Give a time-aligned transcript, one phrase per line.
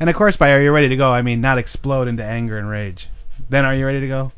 [0.00, 1.12] And of course, by are you ready to go?
[1.12, 3.08] I mean, not explode into anger and rage.
[3.50, 4.32] Then are you ready to go?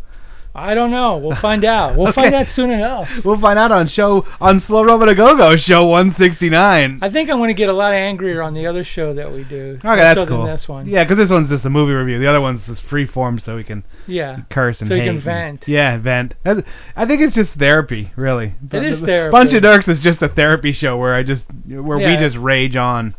[0.54, 1.16] I don't know.
[1.16, 1.96] We'll find out.
[1.96, 2.20] We'll Okay.
[2.22, 3.08] find out soon enough.
[3.24, 6.98] We'll find out on show on Slow Robot a Go Go show 169.
[7.00, 9.44] I think I'm going to get a lot angrier on the other show that we
[9.44, 9.78] do.
[9.82, 10.44] Okay, that's so cool.
[10.44, 10.86] Than this one.
[10.86, 12.18] Yeah, because this one's just a movie review.
[12.18, 14.40] The other one's just free form, so we can Yeah.
[14.50, 16.34] curse and So you hate can and- yeah, vent.
[16.44, 16.64] That's-
[16.96, 18.54] I think it's just therapy, really.
[18.72, 19.32] It is The- therapy.
[19.32, 22.76] Bunch of Dorks is just a therapy show where I just where we just rage
[22.76, 23.14] on.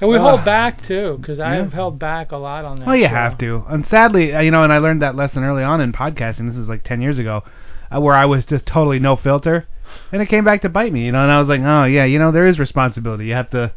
[0.00, 0.22] And we Ugh.
[0.22, 1.62] hold back too, because I Yeah.
[1.64, 2.86] have held back a lot on that.
[2.86, 3.08] Well, you show.
[3.14, 3.64] have to.
[3.68, 6.48] And sadly, uh, you know, and I learned that lesson early on in podcasting.
[6.48, 7.42] This is like 10 years ago,
[7.94, 9.66] uh, where I was just totally no filter,
[10.12, 11.04] and it came back to bite me.
[11.04, 13.26] You know, and I was like, oh yeah, you know, there is responsibility.
[13.26, 13.72] You have to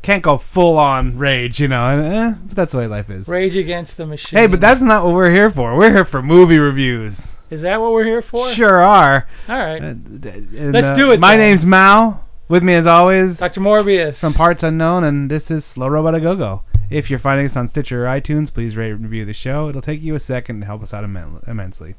[0.00, 1.58] can't go full on rage.
[1.60, 3.28] You know, and eh, but that's the way life is.
[3.28, 4.38] Rage Against the Machine.
[4.38, 5.76] Hey, but that's not what we're here for.
[5.76, 7.14] We're here for movie reviews.
[7.50, 8.54] is that what we're here for?
[8.54, 9.26] Sure are.
[9.48, 9.82] All right.
[9.82, 11.50] Uh, d- and, Let's uh, do it My then.
[11.50, 12.20] name's Mao.
[12.48, 13.60] With me as always, Dr.
[13.60, 14.16] Morbius.
[14.16, 16.62] from Parts Unknown, and this is Slow Robot a Go Go.
[16.90, 19.68] If you're finding us on Stitcher or iTunes, please rate and review the show.
[19.68, 21.96] It'll take you a second to help us out immen- immensely.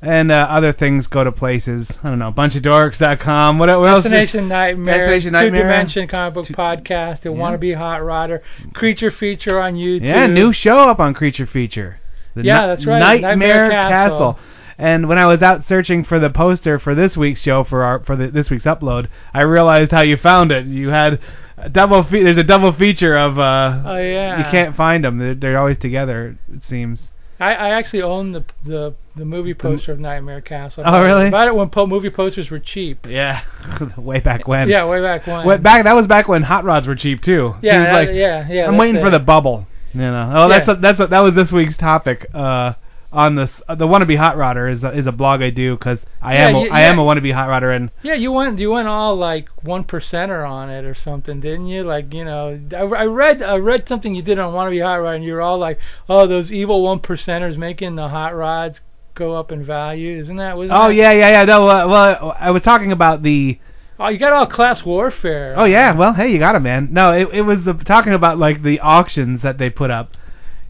[0.00, 1.90] And uh, other things go to places.
[2.04, 3.58] I don't know, bunchofdorks.com.
[3.58, 4.04] What, what else?
[4.04, 5.62] Destination Nightmare, Destination Nightmare.
[5.62, 7.36] Two Dimension Comic Book Two- Podcast, The Yeah.
[7.38, 8.40] Wannabe Hot Rodder,
[8.74, 10.06] Creature Feature on YouTube.
[10.06, 11.98] Yeah, new show up on Creature Feature.
[12.36, 14.34] The Yeah, Ni- that's right, Nightmare, Nightmare Castle.
[14.34, 14.38] Castle.
[14.78, 17.98] And when I was out searching for the poster for this week's show for our
[18.04, 20.66] for the, this week's upload, I realized how you found it.
[20.66, 21.18] You had
[21.56, 22.04] a double.
[22.04, 23.38] Fe- there's a double feature of.
[23.38, 24.38] Uh, Oh, yeah.
[24.38, 25.18] You can't find them.
[25.18, 26.38] They're, they're always together.
[26.52, 27.00] It seems.
[27.40, 30.84] I, I actually own the the the movie poster of Nightmare Castle.
[30.86, 31.26] Oh, really?
[31.26, 33.04] I bought it when po- movie posters were cheap.
[33.06, 33.42] Yeah.
[33.96, 34.68] way back when.
[34.68, 35.60] Yeah, way back when.
[35.62, 35.84] Back?
[35.84, 37.54] That was back when hot rods were cheap too.
[37.62, 38.66] Yeah, that- like yeah, yeah.
[38.68, 39.66] I'm waiting for the bubble.
[39.94, 40.32] You know.
[40.36, 42.26] Oh, that's a, that's a, that was this week's topic.
[42.34, 42.74] Uh,
[43.12, 45.98] on this, uh, the wannabe hot rodder is a, is a blog I do because
[46.20, 47.02] I Yeah, am a, you- I am yeah.
[47.02, 50.68] a wannabe hot rodder and Yeah, you went you went all like one percenter on
[50.68, 51.84] it or something, didn't you?
[51.84, 55.14] Like you know, I, I read I read something you did on Wannabe Hot Rod,
[55.16, 58.80] and you were all like, oh, those evil one percenters making the hot rods
[59.14, 60.56] go up in value, isn't that?
[60.58, 63.58] Wasn't oh that- yeah yeah yeah no uh, well I was talking about the
[64.00, 65.54] Oh, you got all class warfare.
[65.56, 68.62] oh yeah well hey you got it man no it it was talking about like
[68.62, 70.12] the auctions that they put up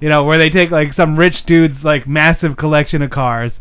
[0.00, 3.52] you know where they take like some rich dude's like massive collection of cars.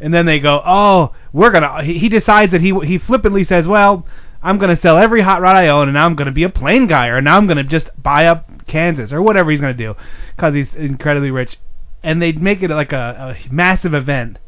[0.00, 4.06] And then they go oh we're gonna he, decides that he he flippantly says well
[4.42, 6.86] I'm gonna sell every hot rod I own and now I'm gonna be a plane
[6.86, 9.94] guy or now I'm gonna just buy up Kansas or whatever he's gonna do
[10.36, 11.58] because he's incredibly rich.
[12.02, 14.38] And they make it like a, a massive event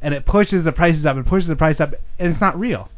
[0.00, 2.88] and it pushes the prices up and pushes the price up and it's not real.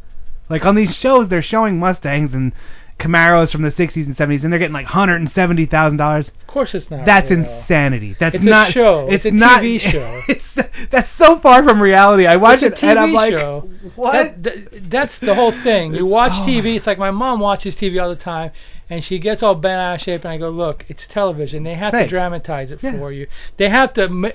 [0.49, 2.53] Like on these shows, they're showing Mustangs and
[2.99, 6.29] Camaros from the 60s and 70s, and they're getting like hundred and seventy thousand dollars.
[6.29, 7.07] Of course, it's not.
[7.07, 7.45] That's real.
[7.45, 8.17] insanity.
[8.19, 9.07] That's It's a not show.
[9.09, 10.23] It's, It's a not, TV show.
[10.29, 10.45] It's
[10.91, 12.27] that's so far from reality.
[12.27, 13.69] I watch It's it a and I'm like, show.
[13.95, 14.13] what?
[14.13, 15.95] That, that- that's the whole thing.
[15.95, 16.43] You watch oh.
[16.47, 16.77] TV.
[16.77, 18.51] It's like my mom watches TV all the time,
[18.91, 21.63] and she gets all bent out of shape, and I go, "Look, it's television.
[21.63, 22.05] They have Right.
[22.05, 22.99] to dramatize it Yeah.
[22.99, 23.27] for you.
[23.59, 24.31] They have to ma-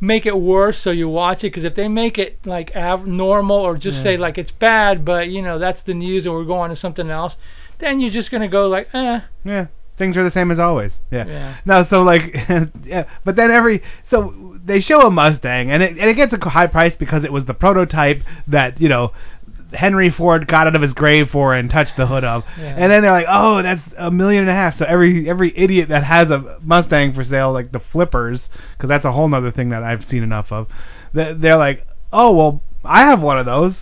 [0.00, 1.48] make it worse so you watch it.
[1.48, 4.02] Because if they make it like av- normal or just Yeah.
[4.04, 7.10] say like it's bad, but you know that's the news, and we're going to something
[7.10, 7.36] else,
[7.78, 9.66] then you're just gonna go like, eh, yeah,
[9.98, 10.92] things are the same as always.
[11.10, 11.26] Yeah.
[11.26, 12.34] yeah." No, so like,
[12.84, 16.48] yeah, but then every so they show a Mustang and it and it gets a
[16.48, 19.12] high price because it was the prototype that you know
[19.72, 22.76] Henry Ford got out of his grave for and touched the hood of, Yeah.
[22.78, 24.78] and then they're like, oh, that's a million and a half.
[24.78, 29.04] So every every idiot that has a Mustang for sale, like the flippers, because that's
[29.04, 30.68] a whole other thing that I've seen enough of.
[31.12, 33.74] they- They're like, oh well, I have one of those.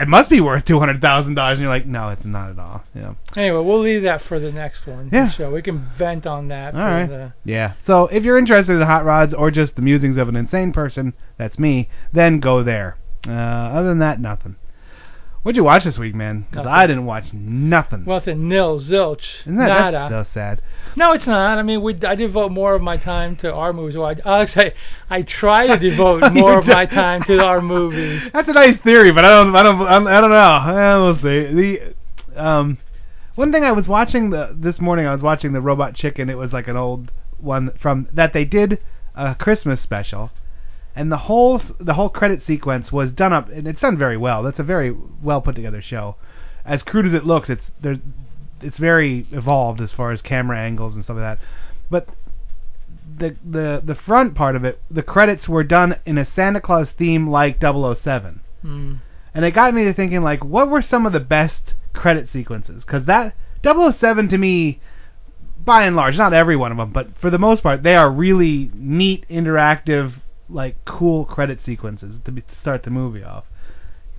[0.00, 2.58] It must be worth two hundred thousand dollars, and you're like, no, it's not at
[2.58, 2.84] all.
[2.94, 3.14] Yeah.
[3.36, 5.10] Anyway, we'll leave that for the next one.
[5.12, 5.30] Yeah.
[5.36, 6.74] So we can vent on that.
[6.74, 7.08] All for right.
[7.08, 7.74] The, Yeah.
[7.86, 11.14] So if you're interested in hot rods or just the musings of an insane person,
[11.36, 12.96] that's me, then go there.
[13.26, 14.56] Uh, other than that, nothing.
[15.48, 16.44] What'd you watch this week, man?
[16.50, 18.04] Because I didn't watch nothing.
[18.06, 19.92] a nil, zilch, Isn't that nada.
[20.10, 20.60] that's so sad?
[20.94, 21.56] No, it's not.
[21.56, 23.96] I mean, we I devote more of my time to our movies.
[23.96, 24.74] Well, I, Alex, I,
[25.08, 28.28] I try to devote more of my time to our movies.
[28.34, 30.76] That's a nice theory, but I don't, I don't, I'm- don't know.
[30.76, 31.94] Eh, we'll see.
[32.34, 32.76] The, um,
[33.34, 36.28] one thing I was watching the this morning, I was watching the Robot Chicken.
[36.28, 38.82] It was like an old one from that they did
[39.14, 40.30] a Christmas special,
[40.98, 44.42] and the whole the whole credit sequence was done up, and it's done very well.
[44.42, 44.92] That's a very
[45.22, 46.16] well put together show.
[46.64, 47.98] As crude as it looks, it's there's
[48.60, 51.38] it's very evolved as far as camera angles and stuff like that.
[51.88, 52.08] But
[53.16, 56.88] the the the front part of it, the credits were done in a Santa Claus
[56.98, 58.40] theme like 007.
[58.64, 58.98] Mm.
[59.34, 62.82] And it got me to thinking like what were some of the best credit sequences?
[62.82, 64.80] Cuz that 007 to me
[65.64, 68.10] by and large, not every one of them, but for the most part, they are
[68.10, 70.14] really neat, interactive,
[70.48, 73.44] like cool credit sequences to, be, to start the movie off.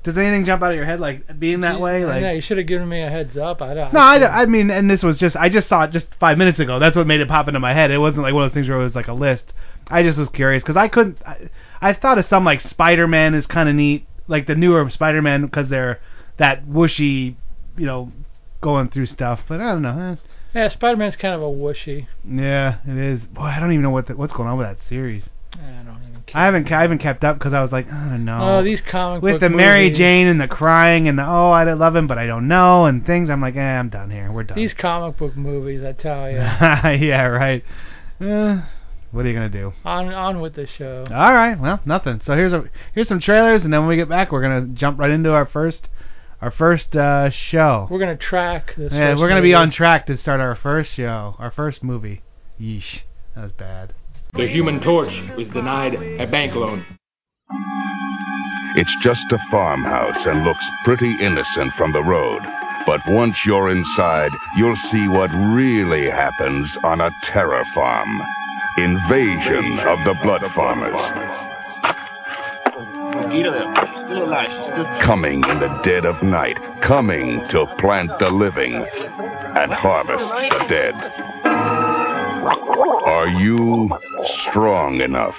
[0.03, 2.05] Does anything jump out of your head like being that way?
[2.05, 3.61] Like yeah, you should have given me a heads up.
[3.61, 3.93] I don't.
[3.93, 6.57] no, I, I mean, and this was just I just saw it just five minutes
[6.59, 6.79] ago.
[6.79, 7.91] That's what made it pop into my head.
[7.91, 9.51] It wasn't like one of those things where it was like a list.
[9.87, 11.17] I just was curious because I couldn't.
[11.25, 11.49] I,
[11.81, 15.67] I thought of some like Spider-Man is kind of neat, like the newer Spider-Man because
[15.67, 15.99] they're
[16.37, 17.35] that whooshy,
[17.77, 18.11] you know,
[18.61, 19.41] going through stuff.
[19.49, 19.99] But I don't know.
[20.13, 20.15] eh.
[20.55, 22.07] Yeah, Spider-Man's kind of a whooshy.
[22.25, 23.19] Yeah, it is.
[23.21, 25.23] Boy, I don't even know what the, what's going on with that series.
[25.53, 25.99] I don't.
[26.33, 28.59] I haven't I haven't kept up because I was like I don't know.
[28.59, 31.51] Oh, these comic with book the Mary movies, Jane and the crying and the oh
[31.51, 33.29] I love him but I don't know and things.
[33.29, 34.31] I'm like eh, I'm done here.
[34.31, 34.57] We're done.
[34.57, 36.37] These comic book movies, I tell you.
[37.07, 37.63] yeah, right.
[38.19, 38.61] Uh,
[39.11, 39.73] what are you gonna do?
[39.83, 41.05] on on with the show.
[41.09, 42.21] All right, well, nothing.
[42.23, 44.99] So here's a here's some trailers, and then when we get back, we're gonna jump
[44.99, 45.89] right into our first
[46.41, 47.87] our first uh, show.
[47.89, 48.93] We're gonna track this.
[48.93, 52.21] Yeah, first we're gonna be on track to start our first show, our first movie.
[52.59, 52.99] Yeesh,
[53.35, 53.93] that was bad.
[54.33, 56.85] The Human Torch was denied a bank loan.
[58.75, 62.41] It's just a farmhouse and looks pretty innocent from the road.
[62.85, 68.21] But once you're inside, you'll see what really happens on a terror farm.
[68.77, 70.95] Invasion of the Blood Farmers.
[75.03, 81.38] Coming in the dead of night, coming to plant the living and harvest the dead.
[83.09, 83.89] Are you
[84.45, 85.33] strong enough?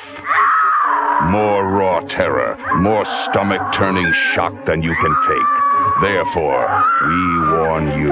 [1.30, 5.52] More raw terror, more stomach turning shock than you can take.
[6.02, 6.66] Therefore,
[7.06, 7.22] we
[7.54, 8.10] warn you.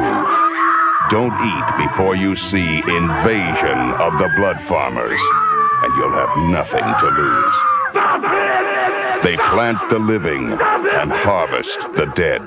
[1.10, 7.08] Don't eat before you see Invasion of the Blood Farmers, and you'll have nothing to
[7.18, 7.56] lose.
[9.22, 12.42] They plant the living and harvest the dead.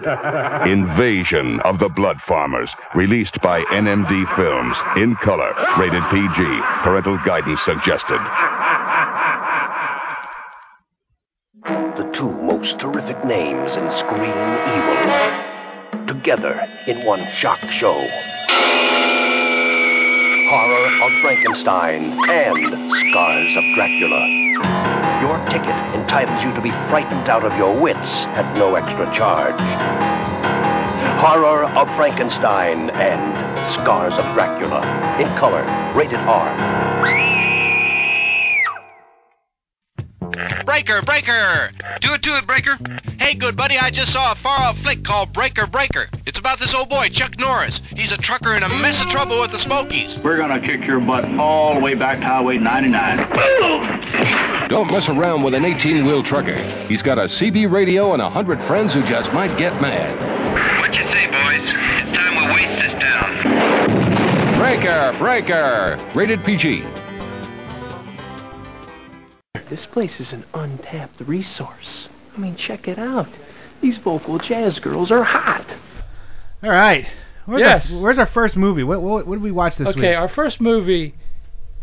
[0.67, 7.61] Invasion of the Blood Farmers, released by NMD Films, in color, rated PG, parental guidance
[7.61, 8.19] suggested.
[11.97, 14.31] the two most terrific names in screen
[14.75, 15.41] evil
[16.07, 17.97] together in one shock show.
[20.51, 24.27] Horror of Frankenstein and Scars of Dracula.
[25.21, 29.55] Your ticket entitles you to be frightened out of your wits at no extra charge.
[31.21, 34.81] Horror of Frankenstein and Scars of Dracula
[35.21, 35.63] in color,
[35.95, 37.60] rated R.
[40.65, 41.71] Breaker, Breaker!
[42.01, 42.77] Do it to it, Breaker.
[43.19, 46.07] Hey, good buddy, I just saw a far off flick called Breaker, Breaker.
[46.25, 47.81] It's about this old boy, Chuck Norris.
[47.95, 50.19] He's a trucker in a mess of trouble with the Smokies.
[50.23, 54.69] We're gonna kick your butt all the way back to Highway 99.
[54.69, 56.57] Don't mess around with an 18 wheel trucker.
[56.87, 60.79] He's got a CB radio and a hundred friends who just might get mad.
[60.79, 61.73] What you say, boys?
[62.07, 64.57] It's time we waste this town.
[64.59, 65.15] Breaker!
[65.17, 66.11] Breaker!
[66.15, 66.83] Rated PG.
[69.71, 72.09] This place is an untapped resource.
[72.35, 73.29] I mean, check it out.
[73.81, 75.75] These vocal jazz girls are hot.
[76.61, 77.07] All right.
[77.45, 77.89] Where's Yes.
[77.93, 78.83] Our, where's our first movie?
[78.83, 80.17] What what, what did we watch this okay, week?
[80.17, 81.15] our first movie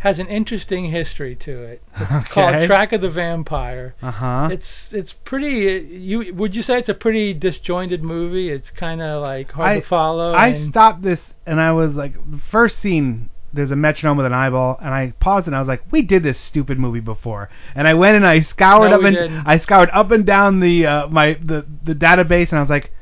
[0.01, 1.83] has an interesting history to it.
[1.99, 3.95] It's called Track of the Vampire.
[4.03, 4.49] Uh huh.
[4.53, 5.97] It's it's pretty.
[5.97, 8.51] You would you say it's a pretty disjointed movie?
[8.51, 10.35] It's kind of like hard I- to follow.
[10.35, 12.15] I stopped this and I was like,
[12.51, 13.31] first scene.
[13.53, 16.23] There's a metronome with an eyeball, and I paused and I was like, "We did
[16.23, 19.47] this stupid movie before." And I went and I scoured No, up we and didn't.
[19.47, 22.93] I scoured up and down the uh, my the the database, and I was like,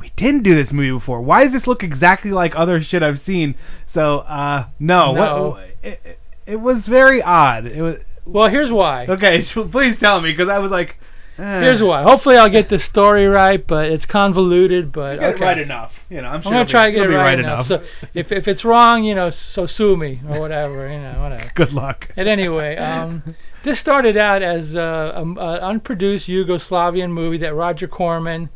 [0.00, 1.20] "We didn't do this movie before.
[1.22, 3.54] Why does this look exactly like other shit I've seen?"
[3.94, 5.48] So, uh, no, No.
[5.50, 7.66] What, it, it, it was very odd.
[7.66, 9.06] It was well, here's why.
[9.06, 9.44] okay.
[9.54, 10.96] So please tell me because I was like.
[11.36, 12.02] Here's why.
[12.02, 14.92] Hopefully, I'll get the story right, but it's convoluted.
[14.92, 15.30] But okay.
[15.30, 15.92] it right enough.
[16.10, 17.66] You know, I'm I'm sure gonna it'll try to be- get it right, right enough.
[17.66, 17.82] So
[18.14, 20.90] if if it's wrong, you know, so sue me or whatever.
[20.90, 21.50] You know, whatever.
[21.54, 22.10] Good luck.
[22.16, 23.34] At anyway, um,
[23.64, 28.50] this started out as uh, an unproduced Yugoslavian movie that Roger Corman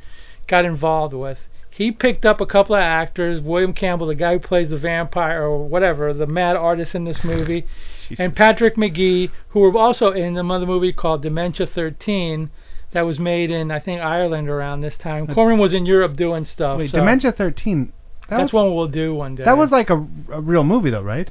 [0.46, 1.38] got involved with.
[1.70, 5.42] He picked up a couple of actors, William Campbell, the guy who plays the vampire
[5.42, 7.66] or whatever, the mad artist in this movie,
[8.18, 12.50] and Patrick Magee, who were also in another movie called Dementia 13
[12.92, 15.26] that was made in, I think, Ireland around this time.
[15.26, 16.78] Corman was in Europe doing stuff.
[16.78, 17.92] Wait, so Dementia 13.
[18.28, 19.44] That That's was, one we'll do one day.
[19.44, 19.94] That was like a,
[20.32, 21.30] a real movie though, right?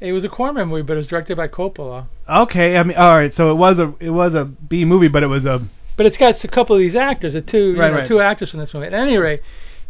[0.00, 2.06] It was a Corman movie, but it was directed by Coppola.
[2.28, 3.34] Okay, I mean, all right.
[3.34, 5.66] So it was a it was a B movie, but it was a
[5.96, 8.08] But it's got a couple of these actors, the two Right, know, right.
[8.08, 8.86] two actors in this movie.
[8.86, 9.40] At any rate,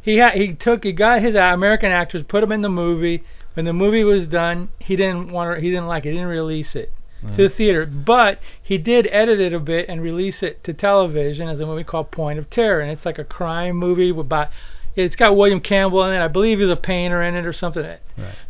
[0.01, 3.23] he ha- he took he got his American actors, put them in the movie.
[3.55, 6.29] When the movie was done, he didn't want to, he didn't like it, he didn't
[6.29, 6.93] release it.
[7.37, 7.87] To the theater.
[7.87, 11.85] But he did edit it a bit and release it to television as a movie
[11.85, 14.51] called Point of Terror, and it's like a crime movie about.
[14.97, 16.25] It's got William Campbell in it.
[16.25, 17.85] I believe he's a painter in it or something.
[17.85, 18.01] Right.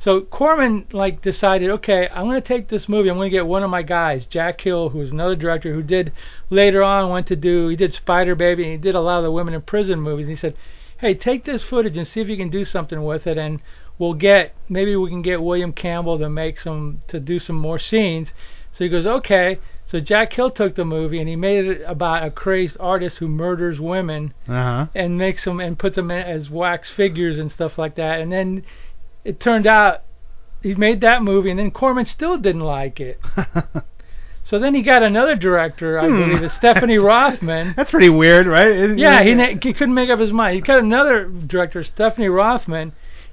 [0.01, 3.11] So Corman like decided, okay, I'm going to take this movie.
[3.11, 6.11] I'm going to get one of my guys, Jack Hill, who's another director who did
[6.49, 9.25] later on went to do he did Spider Baby and he did a lot of
[9.25, 10.27] the women in prison movies.
[10.27, 10.57] And he said,
[10.99, 13.61] hey, take this footage and see if you can do something with it, and
[13.99, 17.79] we'll get maybe we can get William Campbell to make some to do some more
[17.79, 18.29] scenes.
[18.79, 19.59] So he goes, okay.
[19.87, 23.27] So Jack Hill took the movie and he made it about a crazed artist who
[23.27, 24.87] murders women Uh huh.
[24.95, 28.21] and makes them and puts them in as wax figures and stuff like that.
[28.21, 28.65] And then
[29.25, 30.03] it turned out
[30.63, 33.21] he made that movie, and then Corman still didn't like it.
[34.45, 36.17] So then he got another director, I Hmm.
[36.21, 37.75] believe, it's Stephanie Rothman.
[37.77, 38.67] That's pretty weird, right?
[38.69, 40.55] It- Yeah, he, he couldn't make up his mind.
[40.55, 42.93] He got another director, Stephanie Rothman,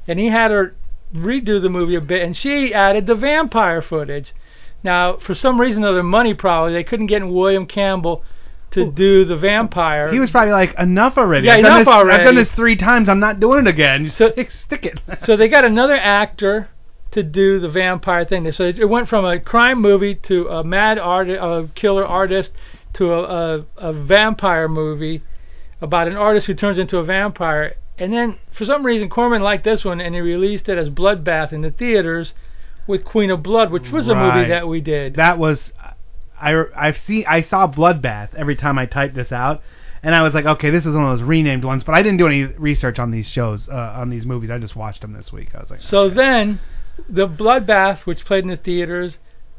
[0.09, 0.75] and he had her
[1.15, 4.33] redo the movie a bit, and she added the vampire footage.
[4.85, 8.23] Now, for some reason or other, money probably, they couldn't get William Campbell
[8.69, 10.11] to do the vampire.
[10.13, 11.47] He was probably like, enough already.
[11.47, 12.19] Yeah, I've done enough this, already.
[12.19, 13.09] I've done this three times.
[13.09, 14.11] I'm not doing it again.
[14.11, 14.31] So
[14.65, 14.99] stick it.
[15.25, 16.69] so they got another actor
[17.13, 18.51] to do the vampire thing.
[18.51, 22.51] So it, went from a crime movie to a mad artist, a killer artist,
[22.93, 25.23] to a, a a vampire movie
[25.81, 27.73] about an artist who turns into a vampire.
[27.97, 31.51] And then for some reason Corman liked this one and he released it as Bloodbath
[31.51, 32.33] in the theaters
[32.87, 35.15] with Queen of Blood, which was a movie that we did.
[35.15, 35.59] That was,
[36.39, 39.61] I I've seen I saw Bloodbath every time I typed this out,
[40.03, 41.83] and I was like, okay, this is one of those renamed ones.
[41.83, 44.51] But I didn't do any research on these shows, uh, on these movies.
[44.51, 45.55] I just watched them this week.
[45.55, 46.59] I was like, So then,
[47.09, 49.17] the Bloodbath, which played in the theaters,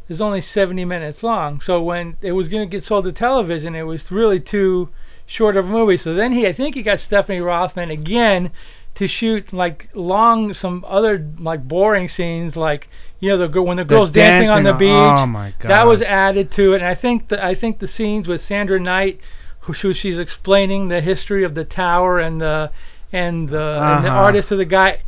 [0.09, 1.61] is only 70 minutes long.
[1.61, 4.91] So when it was going to get sold to television, it was really too
[5.27, 5.97] short of a movie.
[5.97, 8.53] So then he, I think he got Stephanie Rothman again
[8.97, 12.89] to shoot like long, some other like boring scenes, like
[13.21, 14.89] you know the girl when the girl's dancing, on the beach.
[14.91, 18.27] oh my That was added to it, and I think the, I think the scenes
[18.29, 19.21] with Sandra Knight,
[19.61, 22.71] who who she's explaining the history of the tower and the
[23.13, 24.25] and the, and the Uh-huh.
[24.27, 25.01] artist of the guy.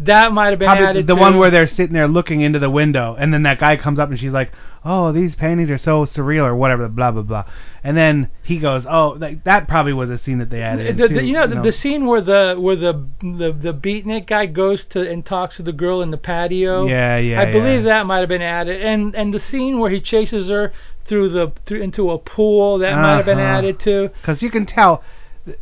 [0.00, 2.58] That might have been did- added the to one where they're sitting there looking into
[2.58, 4.50] the window, and then that guy comes up and she's like,
[4.84, 7.44] "Oh, these paintings are so surreal," or whatever, blah blah blah.
[7.84, 11.04] And then he goes, "Oh, like that probably was a scene that they added." The,
[11.04, 14.46] in the, you know, the, the scene where the where the the the beatnik guy
[14.46, 16.86] goes to and talks to the girl in the patio.
[16.88, 17.98] Yeah, yeah, I believe yeah.
[17.98, 20.72] that might have been added, and and the scene where he chases her
[21.06, 23.58] through the through into a pool that might have been Uh-huh.
[23.58, 24.08] added too.
[24.20, 25.02] because you can tell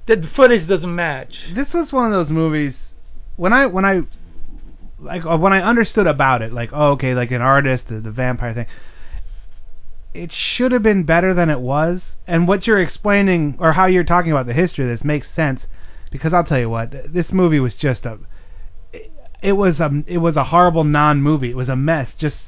[0.07, 1.51] The, the footage doesn't match.
[1.55, 2.77] this was one of those movies
[3.37, 4.03] when I when I
[5.01, 8.11] like uh, when I understood about it, like oh okay, like an artist, the, the
[8.11, 8.67] vampire thing.
[10.13, 14.05] It should have been better than it was, and what you're explaining or how you're
[14.05, 15.67] talking about the history of this makes sense,
[16.11, 18.19] because I'll tell you what, this movie was just a,
[18.93, 21.51] it, it was a it was a horrible non-movie.
[21.51, 22.11] It was a mess.
[22.19, 22.39] Just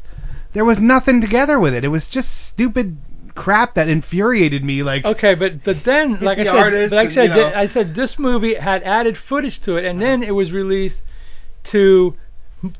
[0.52, 1.84] there was nothing together with it.
[1.84, 2.98] It was just stupid
[3.34, 4.82] crap that infuriated me.
[4.82, 8.18] Like Okay, but but then like I said, like I said, th- I said this
[8.18, 10.96] movie had added footage to it, and then it was released
[11.64, 12.16] to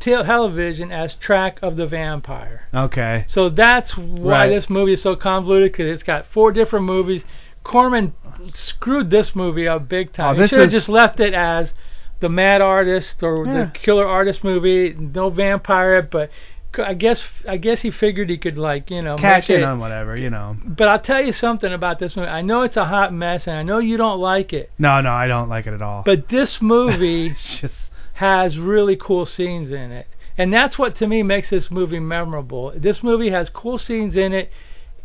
[0.01, 2.63] television as Track of the Vampire.
[2.75, 4.49] okay, So that's why Right.
[4.49, 7.25] this movie is so convoluted because it's got four different movies.
[7.65, 8.13] Corman
[8.55, 10.37] screwed this movie up big time.
[10.37, 11.73] Oh, he should have is- just left it as
[12.21, 13.53] the Mad Artist or Yeah.
[13.65, 14.95] the Killer Artist movie.
[14.99, 16.31] No vampire, but
[16.79, 19.65] I guess I guess he figured he could like you know make in it.
[19.65, 20.57] on whatever, you know.
[20.65, 22.29] But I'll tell you something about this movie.
[22.31, 24.71] I know it's a hot mess, and I know you don't like it.
[24.79, 26.03] No, no, I don't like it at all.
[26.05, 27.75] But this movie just
[28.15, 30.07] has really cool scenes in it.
[30.39, 32.73] And that's what to me makes this movie memorable.
[32.75, 34.51] This movie has cool scenes in it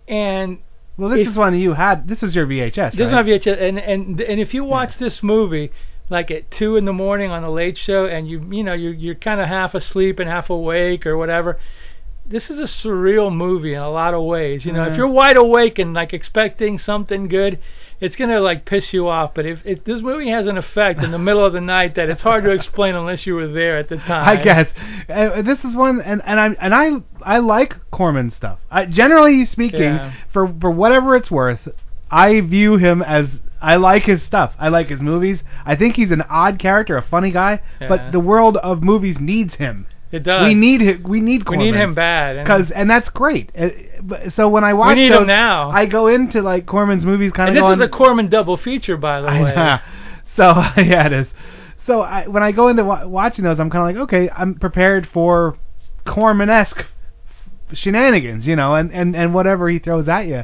[0.08, 0.60] and
[0.98, 2.08] well, this if- is one you had.
[2.08, 5.22] This is your VHS, this is my VHS and and and if you watch this
[5.22, 5.72] movie
[6.10, 8.94] like at two in the morning on the late show and you you know you're
[8.94, 11.60] you're kind of half asleep and half awake or whatever
[12.26, 14.98] this is a surreal movie in a lot of ways you know if mm-hmm.
[14.98, 17.60] you're wide awake and like expecting something good
[18.00, 21.12] it's gonna like piss you off but if, if this movie has an effect in
[21.12, 23.90] the middle of the night that it's hard to explain unless you were there at
[23.90, 24.70] the time I guess
[25.10, 28.60] uh, this is one, and and I and I I like Corman stuff.
[28.70, 30.14] I, generally speaking, Yeah.
[30.32, 31.68] for for whatever it's worth,
[32.12, 33.28] I view him as
[33.62, 34.54] I like his stuff.
[34.60, 35.40] I like his movies.
[35.66, 37.88] I think he's an odd character, a funny guy, Yeah.
[37.88, 39.88] but the world of movies needs him.
[40.12, 41.04] It does We need him.
[41.04, 43.52] We need we need him bad and Because and that's great.
[43.58, 43.70] Uh,
[44.36, 45.70] So when I watch we need him now.
[45.70, 47.80] I go into like Corman's movies kind and of this going.
[47.82, 49.78] is a Corman double feature by the I way know.
[50.36, 50.44] So
[50.82, 51.28] yeah, it is.
[51.86, 54.56] So I, when I go into wa- watching those, I'm kind of like, okay, I'm
[54.56, 55.58] prepared for
[56.06, 56.84] Corman-esque
[57.74, 60.44] shenanigans, you know, and, and, and whatever he throws at you.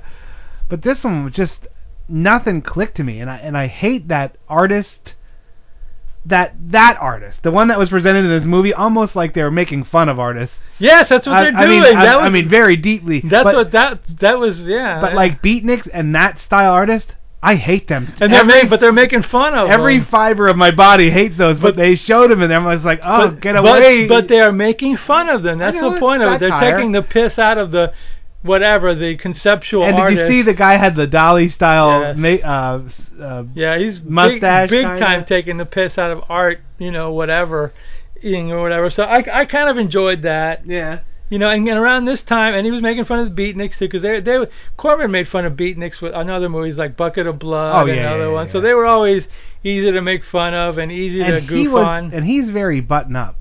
[0.69, 1.67] But this one was just
[2.07, 5.13] nothing clicked to me, and I and I hate that artist
[6.25, 9.51] that that artist, the one that was presented in this movie, almost like they were
[9.51, 10.55] making fun of artists.
[10.79, 11.81] Yes, that's what I, they're I doing.
[11.81, 13.21] mean, I, that I was, mean, very deeply.
[13.21, 14.59] that's but, what that that was.
[14.59, 15.01] Yeah.
[15.01, 18.13] But like beatniks and that style artist, I hate them.
[18.21, 20.07] and they're every, making, but they're making fun of every them.
[20.09, 21.59] fiber of my body hates those.
[21.59, 24.97] But, they showed them, and everyone's like, "Oh, but, get away!" But, they are making
[24.97, 25.59] fun of them.
[25.59, 26.39] That's the point of it.
[26.39, 27.93] They're taking the piss out of the
[28.43, 30.21] whatever the conceptual and did artist.
[30.21, 32.17] you see the guy had the Dali style Yes.
[32.17, 32.81] ma- uh,
[33.23, 34.99] uh, Yeah, he's mustache big, big kinda?
[35.05, 37.73] time taking the piss out of art, you know, whatever,
[38.21, 38.89] eating or whatever.
[38.89, 40.65] So I, I kind of enjoyed that.
[40.67, 40.99] Yeah.
[41.29, 43.77] You know, and, and around this time, and he was making fun of the Beatniks
[43.79, 44.37] too, because they, they,
[44.77, 47.97] Corman made fun of Beatniks with on other movies like Bucket of Blood Oh, and
[47.97, 48.51] yeah, other yeah, ones.
[48.51, 49.23] So they were always
[49.63, 52.13] easy to make fun of and easy to and goof he was, on.
[52.13, 53.37] and he's very button up.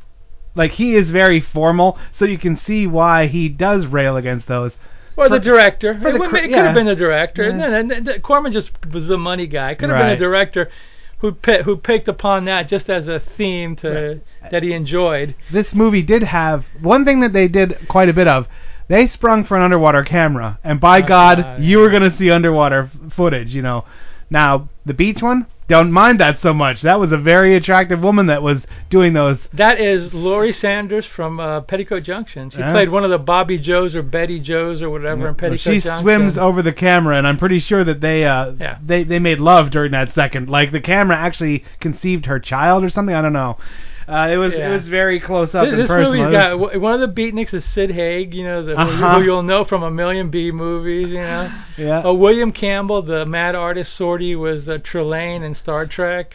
[0.55, 4.73] Like he is very formal, so you can see why he does rail against those.
[5.17, 5.99] Or the director.
[6.01, 6.65] for it the it could yeah.
[6.67, 7.45] have been the director.
[7.45, 7.51] Yeah.
[7.65, 9.75] And then and, Corman just was the money guy.
[9.75, 10.13] Could have been Right.
[10.17, 10.71] a director
[11.19, 15.35] who pi- who picked upon that just as a theme to that he enjoyed.
[15.53, 18.47] This movie did have one thing that they did quite a bit of.
[18.89, 22.31] They sprung for an underwater camera, and by Oh, God, God, you were gonna see
[22.31, 23.55] underwater f- footage.
[23.55, 23.85] You know.
[24.33, 26.83] Now the beach one, don't mind that so much.
[26.83, 29.39] That was a very attractive woman that was doing those.
[29.53, 32.51] That is Lori Saunders from uh, Petticoat Junction.
[32.51, 32.73] She Yeah.
[32.73, 35.99] played one of the Bobby Joes or Betty Joes or whatever in Petticoat she Junction.
[35.99, 38.79] She swims over the camera, and I'm pretty sure that they uh Yeah.
[38.85, 40.49] they they made love during that second.
[40.49, 43.15] Like the camera actually conceived her child or something.
[43.15, 43.57] I don't know.
[44.09, 44.69] Uh, it was Yeah.
[44.69, 46.13] it was very close up This, and this personal.
[46.15, 48.79] movie's It got w- one of the beatniks is Sid Haig, you know, the, who,
[48.83, 49.19] Uh-huh.
[49.19, 51.51] who you'll know from a million B movies, you know.
[51.77, 52.01] yeah.
[52.01, 56.35] Uh, William Campbell, the mad artist Sordi, was uh, Trelane in Star Trek.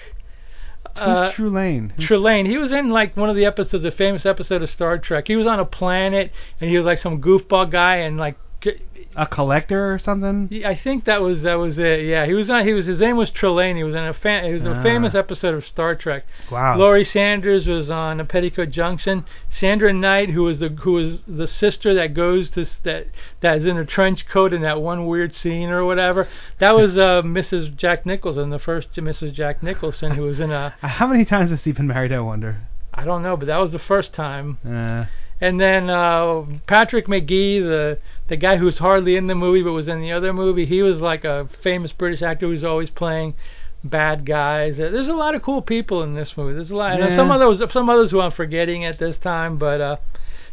[0.96, 1.92] Uh, Who's Trelane?
[1.92, 4.98] Who's- Trelane, he was in like one of the episodes, a famous episode of Star
[4.98, 5.28] Trek.
[5.28, 8.80] He was on a planet, and he was like some goofball guy, and like g-
[9.18, 10.48] a collector or something?
[10.52, 12.06] Yeah, I think that was that was it.
[12.06, 12.66] Yeah, he was on.
[12.68, 13.76] He was his name was Trelane.
[13.76, 14.46] He was in a fan.
[14.46, 14.84] He was a Ah.
[14.84, 16.24] famous episode of Star Trek.
[16.52, 16.78] Wow.
[16.78, 19.26] Lori Saunders was on a Petticoat Junction.
[19.50, 23.08] Sandra Knight, who was the who was the sister that goes to that
[23.42, 26.28] that is in a trench coat in that one weird scene or whatever.
[26.60, 27.76] That was uh, Mrs.
[27.76, 29.34] Jack Nicholson, the first Mrs.
[29.34, 32.12] Jack Nicholson, who was in a How many times has he been married?
[32.14, 32.58] I wonder.
[32.94, 34.58] I don't know, but that was the first time.
[34.68, 35.06] Uh,
[35.40, 39.88] And then uh, Patrick Magee, the the guy who's hardly in the movie but was
[39.88, 43.36] in the other movie, he was like a famous British actor who's always playing
[43.84, 44.74] bad guys.
[44.80, 46.54] Uh, There's a lot of cool people in this movie.
[46.54, 47.00] There's a lot.
[47.00, 47.16] Know Yeah.
[47.16, 49.96] some others, some others who I'm forgetting at this time, but uh,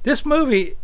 [0.04, 0.76] this movie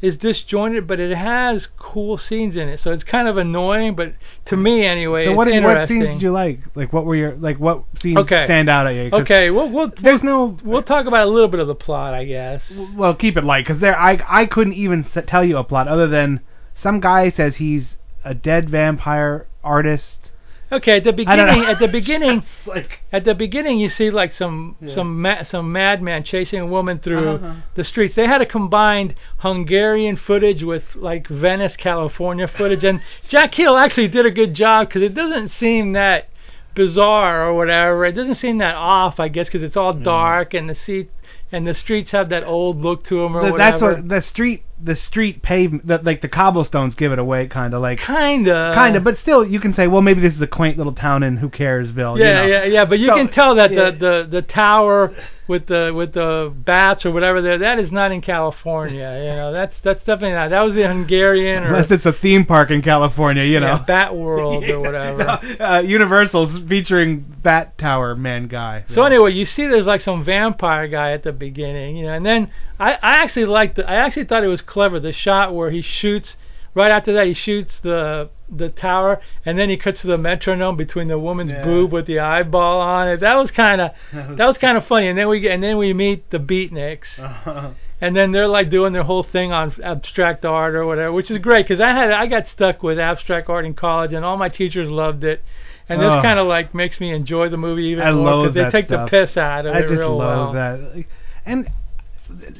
[0.00, 2.80] is disjointed, but it has cool scenes in it.
[2.80, 4.14] So it's kind of annoying, but
[4.46, 6.60] to me anyway, so it's what what scenes did you like?
[6.74, 8.44] Like what were your like what scenes Okay.
[8.44, 9.10] stand out at you?
[9.12, 12.24] Okay, well, we'll There's no we'll talk about a little bit of the plot, I
[12.24, 12.62] guess.
[12.94, 16.06] well, keep it light because there I I couldn't even tell you a plot other
[16.06, 16.40] than
[16.80, 20.27] some guy says he's a dead vampire artist.
[20.70, 21.52] Okay, at the I don't know.
[21.54, 24.90] beginning, at the beginning, like at the beginning, you see like some Yeah.
[24.94, 27.54] some ma- some madman chasing a woman through Uh-huh.
[27.74, 28.14] the streets.
[28.14, 34.08] They had a combined Hungarian footage with like Venice, California footage, and Jack Hill actually
[34.08, 36.28] did a good job because it doesn't seem that
[36.74, 38.04] bizarre or whatever.
[38.04, 41.10] It doesn't seem that off, I guess, because it's all dark and the seat
[41.50, 43.70] and the streets have that old look to them or Th- whatever.
[43.70, 47.74] that's what the street the street pavement the, like the cobblestones give it away kind
[47.74, 48.72] of like Kinda.
[48.74, 51.22] kind of but still you can say well maybe this is a quaint little town
[51.22, 52.56] in who caresville Yeah, you know?
[52.58, 52.84] yeah, yeah.
[52.84, 53.90] But you So, can tell that yeah.
[53.90, 55.14] the, the the tower
[55.48, 58.98] with the with the bats or whatever there that is not in California.
[59.28, 60.50] You know, that's that's definitely not.
[60.50, 63.84] That was the Hungarian or unless it's a theme park in California you know yeah,
[63.86, 65.22] Bat World or whatever.
[65.60, 68.84] uh, Universal's featuring Bat Tower Man Guy.
[68.90, 72.24] So anyway, you see, there's like some vampire guy at the beginning, you know, and
[72.24, 75.70] then I, I actually liked the, I actually thought it was clever the shot where
[75.70, 76.36] he shoots
[76.74, 80.76] right after that he shoots the the tower and then he cuts to the metronome
[80.76, 81.64] between the woman's Yeah.
[81.64, 83.20] boob with the eyeball on it.
[83.20, 83.90] That was kind of
[84.36, 85.08] That was- kind of funny.
[85.08, 87.18] And then we get and then we meet the Beatniks.
[87.18, 87.70] Uh-huh.
[88.00, 91.38] And then they're like doing their whole thing on abstract art or whatever, which is
[91.38, 94.48] great because I had I got stuck with abstract art in college, and all my
[94.48, 95.42] teachers loved it.
[95.88, 96.22] And this Ugh.
[96.22, 99.10] kind of like makes me enjoy the movie even I more because they take stuff.
[99.10, 100.52] the piss out of I it just love well.
[100.52, 101.04] that.
[101.44, 101.68] And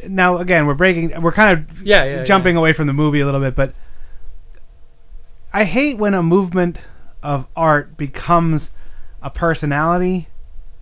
[0.06, 1.20] now again, we're breaking.
[1.22, 3.74] We're kind of Yeah, yeah, jumping away from the movie a little bit, but
[5.52, 6.78] I hate when a movement
[7.22, 8.68] of art becomes
[9.22, 10.28] a personality.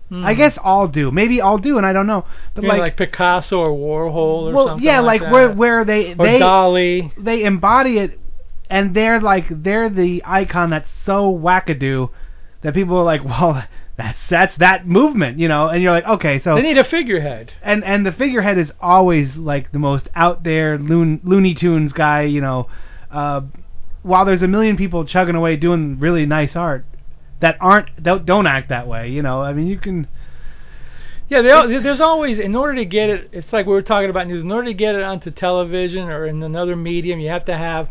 [0.09, 0.25] Hmm.
[0.25, 1.11] I guess all do.
[1.11, 2.25] Maybe all do, and I don't know.
[2.55, 4.85] But like, like, Picasso or Warhol or well, something.
[4.85, 7.11] yeah, like, like, where where they or they Dali.
[7.17, 8.19] they embody it,
[8.69, 12.09] and they're like they're the icon that's so wackadoo
[12.61, 13.65] that people are like, well,
[13.97, 17.51] that's that's that movement, you know, and you're like, okay, so They need a figurehead.
[17.63, 22.21] and and the figurehead is always like the most out there loon, Looney Tunes guy,
[22.23, 22.69] you know.
[23.09, 23.41] Uh,
[24.03, 26.85] while there's a million people chugging away doing really nice art
[27.39, 29.41] that aren't don't, don't act that way, you know.
[29.41, 30.07] I mean, you can.
[31.29, 33.29] Yeah, all, there's always in order to get it.
[33.33, 34.43] It's like we were talking about news.
[34.43, 37.89] In order to get it onto television or in another medium, you have to have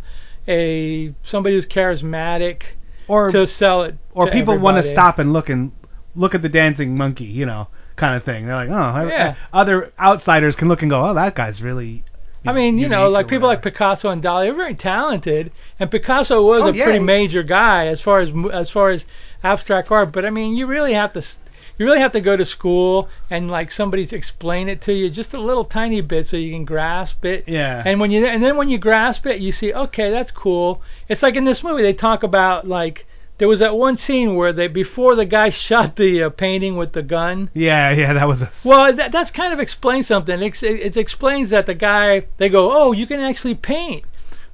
[0.48, 2.62] a somebody who's charismatic
[3.08, 3.96] or to sell it.
[4.14, 5.72] or people want to stop and look and
[6.16, 8.46] look at the dancing monkey, you know, kind of thing.
[8.46, 9.34] They're like, oh, I- Yeah.
[9.52, 12.04] other outsiders can look and go, oh, that guy's really.
[12.46, 15.50] I mean, you know, like people like Picasso and Dali are very talented,
[15.80, 16.84] and Picasso was Oh, a yeah.
[16.84, 19.04] pretty major guy as far as as far as
[19.42, 20.12] abstract art.
[20.12, 21.18] But I mean, you really have to.
[21.20, 21.36] s-
[21.78, 25.10] You really have to go to school and like somebody to explain it to you
[25.10, 27.44] just a little tiny bit so you can grasp it.
[27.48, 27.82] Yeah.
[27.84, 30.80] And when you and then when you grasp it, you see, okay, that's cool.
[31.08, 33.06] It's like in this movie they talk about like
[33.38, 36.92] there was that one scene where they before the guy shot the uh, painting with
[36.92, 37.50] the gun.
[37.54, 38.50] Yeah, yeah, that was a.
[38.64, 40.42] Well, that that's kind of explains something.
[40.42, 44.04] It, it, it explains that the guy they go, oh, you can actually paint.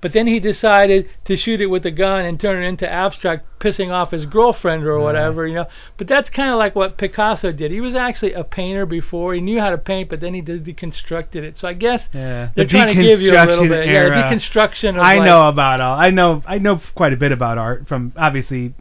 [0.02, 3.46] But then he decided to shoot it with a gun and turn it into abstract,
[3.60, 5.66] pissing off his girlfriend or whatever, you know.
[5.96, 7.70] But that's kind of like what Picasso did.
[7.70, 9.32] He was actually a painter before.
[9.32, 11.56] He knew how to paint, but then he deconstructed it.
[11.56, 12.48] So I guess Yeah.
[12.56, 14.16] they're The trying to give you a little bit, era.
[14.18, 14.96] yeah, deconstruction.
[14.96, 15.96] Of I like, know about all.
[15.98, 16.42] I know.
[16.46, 18.74] I know quite a bit about art from obviously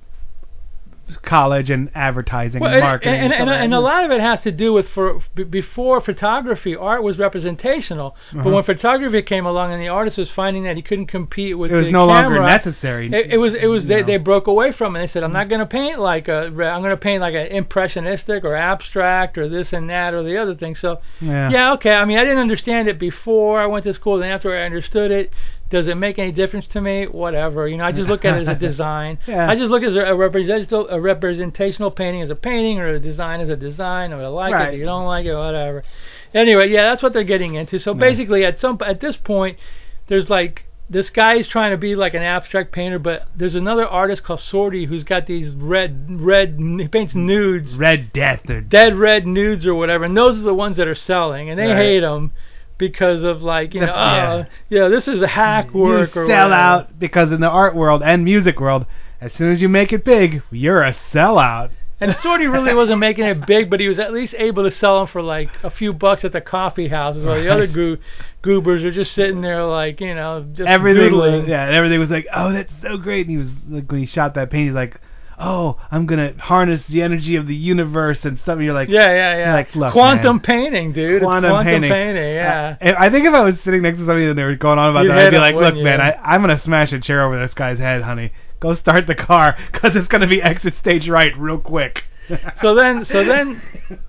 [1.18, 3.14] college and advertising Well, and marketing.
[3.20, 6.02] and, and, and, and a lot of it has to do with for b- before
[6.02, 8.16] photography, art was representational.
[8.34, 8.50] But Uh-huh.
[8.52, 11.76] when photography came along, and the artist was finding that he couldn't compete with It
[11.76, 14.08] was the no longer necessary, It, it was it was they, know.
[14.08, 15.00] they broke away from it.
[15.00, 17.48] They said, I'm not going to paint like a I'm going to paint like an
[17.48, 20.76] impressionistic or abstract or this and that or the other thing.
[20.76, 21.74] So Yeah.
[21.74, 21.92] okay.
[21.92, 25.12] I mean, I didn't understand it before I went to school, and after I understood
[25.12, 25.32] it.
[25.72, 27.06] Does it make any difference to me?
[27.08, 27.68] Whatever.
[27.68, 29.18] You know, I just look at it as a design.
[29.26, 29.50] Yeah.
[29.50, 32.90] I just look at it as a representational, a representational painting as a painting, or
[32.90, 34.68] a design as a design, or I like Right.
[34.70, 35.84] it, or you don't like it, whatever.
[36.34, 37.80] Anyway, yeah, that's what they're getting into.
[37.80, 39.58] So basically, at some at this point,
[40.08, 44.24] there's like this guy's trying to be like an abstract painter, but there's another artist
[44.24, 49.26] called Sordi who's got these red red he paints nudes, Red Death or dead red
[49.26, 51.78] nudes or whatever, and those are the ones that are selling, and they Right.
[51.78, 52.32] hate him
[52.82, 54.44] because of like you know, Yeah.
[54.46, 57.74] oh, yeah, this is a hack work you or sell out because in the art
[57.76, 58.86] world and music world,
[59.22, 61.70] as soon as you make it big, you're a sellout.
[62.02, 64.98] And Sordi really wasn't making it big, but he was at least able to sell
[64.98, 67.74] them for like a few bucks at the coffee houses, while the other Right.
[67.74, 67.98] goo-
[68.42, 72.10] goobers are just sitting there like you know just everything was yeah, and everything was
[72.10, 73.28] like, oh, that's so great.
[73.28, 75.00] And he was like, when he shot that painting, he's like,
[75.42, 78.56] oh, I'm gonna harness the energy of the universe and stuff.
[78.56, 79.54] And you're like, Yeah, yeah, yeah.
[79.54, 80.40] Like, look, quantum man.
[80.42, 81.22] painting, dude.
[81.22, 82.16] Quantum quantum painting.
[82.36, 82.78] yeah.
[82.82, 84.90] Uh, I think if I was sitting next to somebody and they were going on
[84.92, 86.00] about You'd that, I'd be like, look, wouldn't man.
[86.00, 88.32] I, I'm gonna smash a chair over this guy's head, honey.
[88.60, 92.04] Go start the car, cause it's gonna be exit stage right real quick.
[92.62, 93.62] So then, so then,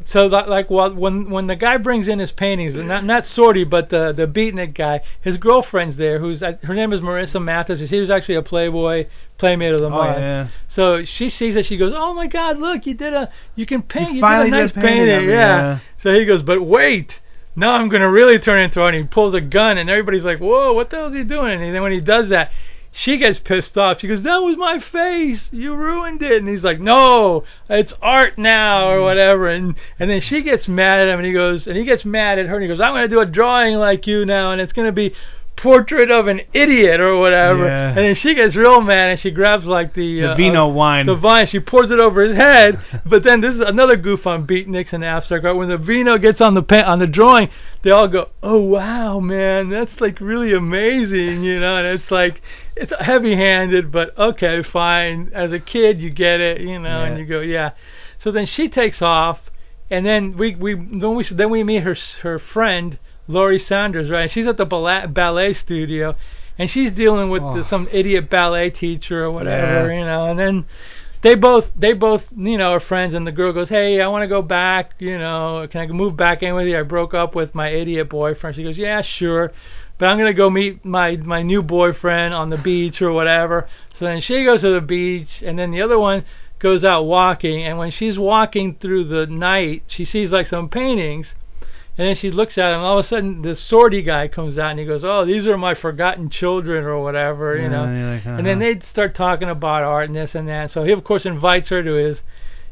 [0.04, 3.68] so that, like well, when when the guy brings in his paintings, not not Sordi,
[3.68, 7.88] but the the beatnik guy, his girlfriend's there, who's uh, her name is Marissa Mathes.
[7.88, 9.06] She was actually a Playboy
[9.38, 10.18] Playmate of the Oh, month.
[10.18, 10.48] yeah.
[10.68, 13.82] So she sees it, she goes, "Oh my God, look, you did a, you can
[13.82, 15.56] paint, you, finally did a did nice a painting painting, yeah.
[15.56, 15.78] yeah.
[16.02, 17.20] So he goes, but wait,
[17.56, 18.94] now I'm gonna really turn into art.
[18.94, 21.60] And he pulls a gun, and everybody's like, "Whoa, what the hell is he doing?"
[21.62, 22.50] And then when he does that,
[22.94, 24.00] she gets pissed off.
[24.00, 25.48] She goes, "That was my face.
[25.50, 29.04] You ruined it." And he's like, "No, it's art now or mm.
[29.04, 32.04] whatever." And and then she gets mad at him, and he goes, and he gets
[32.04, 34.60] mad at her, and he goes, "I'm gonna do a drawing like you now, and
[34.60, 35.14] it's gonna be."
[35.62, 37.88] Portrait of an idiot or whatever, Yeah.
[37.90, 40.72] and then she gets real mad and she grabs like the The uh, vino uh,
[40.72, 41.06] wine.
[41.06, 41.46] the vine.
[41.46, 45.04] She pours it over his head, but then this is another goof on beatniks and
[45.04, 45.56] abstract art.
[45.56, 47.48] When the vino gets on the pen, on the drawing,
[47.82, 51.76] they all go, "Oh wow, man, that's like really amazing," you know.
[51.76, 52.42] And it's like
[52.76, 55.30] it's heavy-handed, but okay, fine.
[55.32, 57.70] As a kid, you get it, you know, and you go, "Yeah."
[58.18, 59.38] So then she takes off,
[59.90, 64.30] and then we we then we then we meet her her friend Lori Saunders, right?
[64.30, 66.16] She's at the ballet, ballet studio,
[66.58, 67.56] and she's dealing with Oh.
[67.62, 69.98] the, some idiot ballet teacher or whatever, Yeah.
[70.00, 70.26] you know.
[70.26, 70.64] And then
[71.22, 74.22] they both they both you know are friends, and the girl goes, "Hey, I want
[74.22, 76.78] to go back, you know, can I move back in with you?
[76.78, 79.52] I broke up with my idiot boyfriend." She goes, "Yeah, sure."
[79.98, 83.68] But I'm gonna go meet my my new boyfriend on the beach or whatever.
[83.94, 86.24] So then she goes to the beach, and then the other one
[86.58, 87.62] goes out walking.
[87.64, 91.34] And when she's walking through the night, she sees like some paintings,
[91.98, 92.76] and then she looks at him.
[92.76, 95.46] And all of a sudden, this Sordi guy comes out, and he goes, "Oh, these
[95.46, 97.84] are my forgotten children, or whatever," you know.
[97.84, 98.80] Yeah, you're like, And then uh-huh.
[98.80, 100.70] they start talking about art and this and that.
[100.70, 102.22] So he of course invites her to his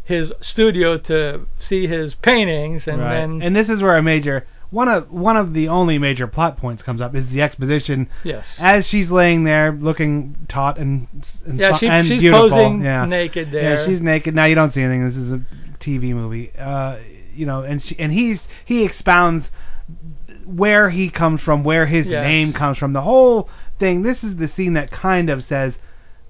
[0.03, 3.15] his studio to see his paintings, and right.
[3.15, 6.57] then and this is where a major one of one of the only major plot
[6.57, 8.09] points comes up is the exposition.
[8.25, 8.47] Yes.
[8.59, 11.09] As she's laying there looking taut and
[11.45, 12.49] and, Yeah, she- and she's beautiful.
[12.49, 13.05] posing yeah.
[13.05, 13.79] naked there.
[13.79, 14.35] Yeah, she's naked.
[14.35, 15.07] Now you don't see anything.
[15.09, 15.41] This is a
[15.81, 16.53] TV movie.
[16.57, 16.97] Uh,
[17.35, 19.47] you know, and she and he's he expounds
[20.45, 22.23] where he comes from, where his Yes.
[22.23, 24.03] name comes from, the whole thing.
[24.03, 25.75] This is the scene that kind of says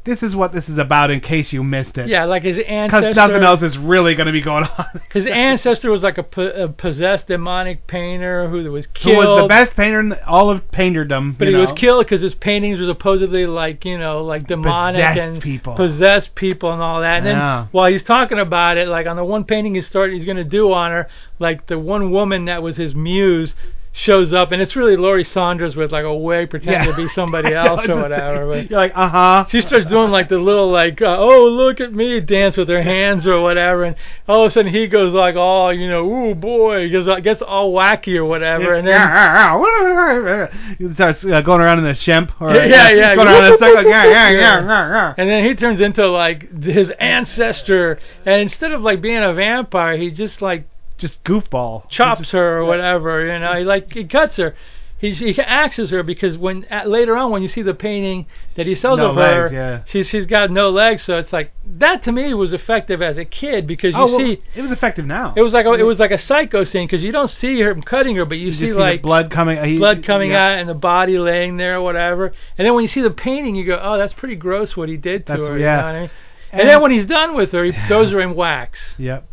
[0.04, 2.08] this is what this is about in case you missed it.
[2.08, 3.08] Yeah, like his ancestor.
[3.10, 5.00] Because nothing else is really going to be going on.
[5.12, 9.24] His ancestor was like a, po- a possessed demonic painter who was killed.
[9.24, 11.36] Who was the best painter in all of painterdom.
[11.36, 15.20] But he was killed because his paintings were supposedly like you know like demonic Possessed
[15.20, 15.74] and people.
[15.74, 17.18] possessed people and all that.
[17.18, 17.66] And then Yeah.
[17.72, 20.44] while he's talking about it, like on the one painting he's starting, he's going to
[20.44, 21.08] do on her,
[21.38, 23.54] like the one woman that was his muse
[23.92, 26.90] shows up, and it's really Lori Saunders with like a wig pretending Yeah.
[26.90, 28.46] to be somebody else or whatever.
[28.46, 29.46] But You're like, uh huh.
[29.48, 32.82] she starts doing like the little like uh, oh look at me dance with her
[32.82, 33.96] hands or whatever, and
[34.28, 37.24] all of a sudden he goes like oh you know ooh boy he goes like,
[37.24, 38.94] gets all wacky or whatever, and then
[40.78, 42.30] he starts uh, going around in the shemp.
[42.40, 43.14] Or, yeah, yeah, yeah.
[43.16, 43.90] Going around in a circle.
[43.90, 45.14] Yeah, yeah, yeah, yeah, yeah.
[45.16, 49.96] And then he turns into like his ancestor, and instead of like being a vampire,
[49.96, 50.69] he just like
[51.00, 51.88] Just goofball.
[51.88, 53.26] chops her or whatever.
[53.26, 54.54] You know, he like he cuts her.
[54.98, 58.66] He he axes her because when at, later on when you see the painting that
[58.66, 59.82] he sells No of her, legs, yeah.
[59.86, 61.02] she's she's got no legs.
[61.04, 64.18] So it's like that to me was effective as a kid because you oh, well,
[64.18, 64.42] see.
[64.54, 65.32] it was effective now.
[65.38, 67.74] It was like a, it was like a psycho scene because you don't see her
[67.76, 69.58] cutting her, but you, You see, just like blood coming.
[69.58, 70.48] uh, he- blood coming yeah.
[70.48, 72.34] out and the body laying there or whatever.
[72.58, 74.98] And then when you see the painting, you go, oh, that's pretty gross what he
[74.98, 75.58] did to That's- her.
[75.58, 75.76] yeah.
[75.78, 76.10] You know I mean?
[76.52, 79.26] And, And- then when he's done with her, he throws her in wax, Yep.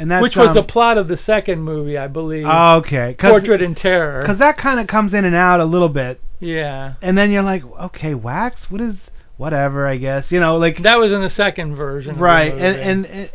[0.00, 2.46] And that's which was um, the plot of the second movie, I believe.
[2.48, 3.14] Oh, okay.
[3.18, 4.22] Cause, Portrait in Terror.
[4.22, 6.94] Because that kind of comes in and out a little bit, yeah.
[7.02, 8.70] and then you're like, okay, wax.
[8.70, 8.94] What is
[9.36, 9.86] whatever?
[9.86, 12.12] I guess you know, like That was in the second version.
[12.12, 12.50] of the right.
[12.50, 12.64] movie.
[12.64, 13.30] And and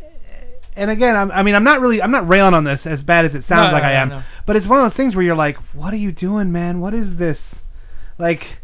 [0.75, 3.25] and again, I'm, I mean, I'm not really, I'm not railing on this as bad
[3.25, 4.23] as it sounds No, like no, I am, no.
[4.47, 6.82] but it's one of those things where you're like, what are you doing, man?
[6.82, 7.38] What is this?
[8.17, 8.58] Like,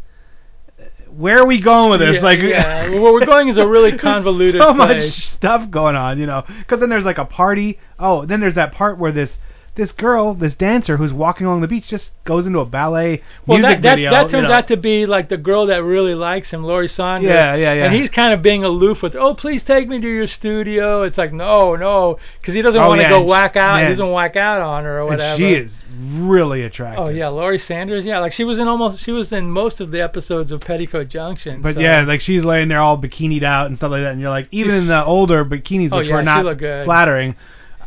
[1.16, 2.16] where are we going with this?
[2.16, 2.88] Yeah, like, yeah.
[2.90, 5.14] Where we're going is a really convoluted so place.
[5.14, 6.42] much stuff going on, you know.
[6.46, 7.78] Because then there's like a party.
[7.98, 9.30] Oh, then there's that part where this
[9.74, 13.56] this girl, this dancer who's walking along the beach, just goes into a ballet Well,
[13.58, 14.10] music that, that, video.
[14.10, 14.54] that you turns know.
[14.54, 17.30] out to be like the girl that really likes him, Lori Saunders.
[17.30, 17.84] Yeah, yeah, yeah.
[17.86, 21.04] And he's kind of being aloof with, oh, please take me to your studio.
[21.04, 23.76] It's like, no, no, because he doesn't Oh, want to yeah, go whack out.
[23.76, 23.86] man.
[23.86, 25.42] He doesn't whack out on her or whatever.
[25.42, 25.72] And she is
[26.20, 27.04] really attractive.
[27.04, 28.04] Oh yeah, Lori Saunders.
[28.04, 31.08] Yeah, like she was in almost, she was in most of the episodes of Petticoat
[31.08, 31.62] Junction.
[31.62, 34.20] But so- yeah, like she's laying there all bikinied out and stuff like that, and
[34.20, 36.84] you're like, even She's- in the older bikinis, Oh, which yeah, were not good.
[36.84, 37.36] flattering,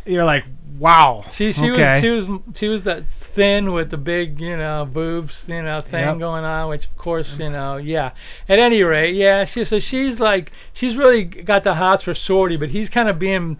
[0.05, 0.43] you're like,
[0.79, 1.25] wow.
[1.33, 1.93] She she okay.
[1.93, 3.03] was she was she was that
[3.35, 6.19] thin with the big you know boobs you know thing Yep.
[6.19, 8.11] going on, which of course you know yeah.
[8.47, 9.45] At any rate, yeah.
[9.45, 13.19] She so she's like she's really got the hots for Sordi, but he's kind of
[13.19, 13.59] being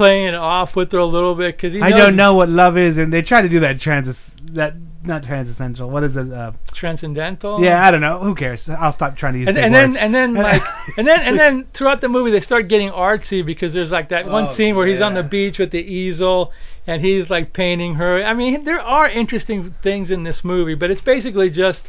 [0.00, 2.78] playing it off with her a little bit because he I don't know what love
[2.78, 4.16] is, and they try to do that trans
[4.54, 4.72] that
[5.04, 5.90] not transcendental.
[5.90, 6.32] What is it?
[6.32, 7.62] Uh, transcendental.
[7.62, 8.18] yeah, I don't know.
[8.20, 8.66] Who cares?
[8.66, 9.98] I'll stop trying to use and, big and then words.
[10.00, 10.62] and then like
[10.96, 14.26] and then and then throughout the movie they start getting artsy because there's like that
[14.26, 16.50] one Oh, scene where he's on the beach with the easel
[16.86, 18.24] and he's like painting her.
[18.24, 21.82] I mean there are interesting things in this movie, but it's basically just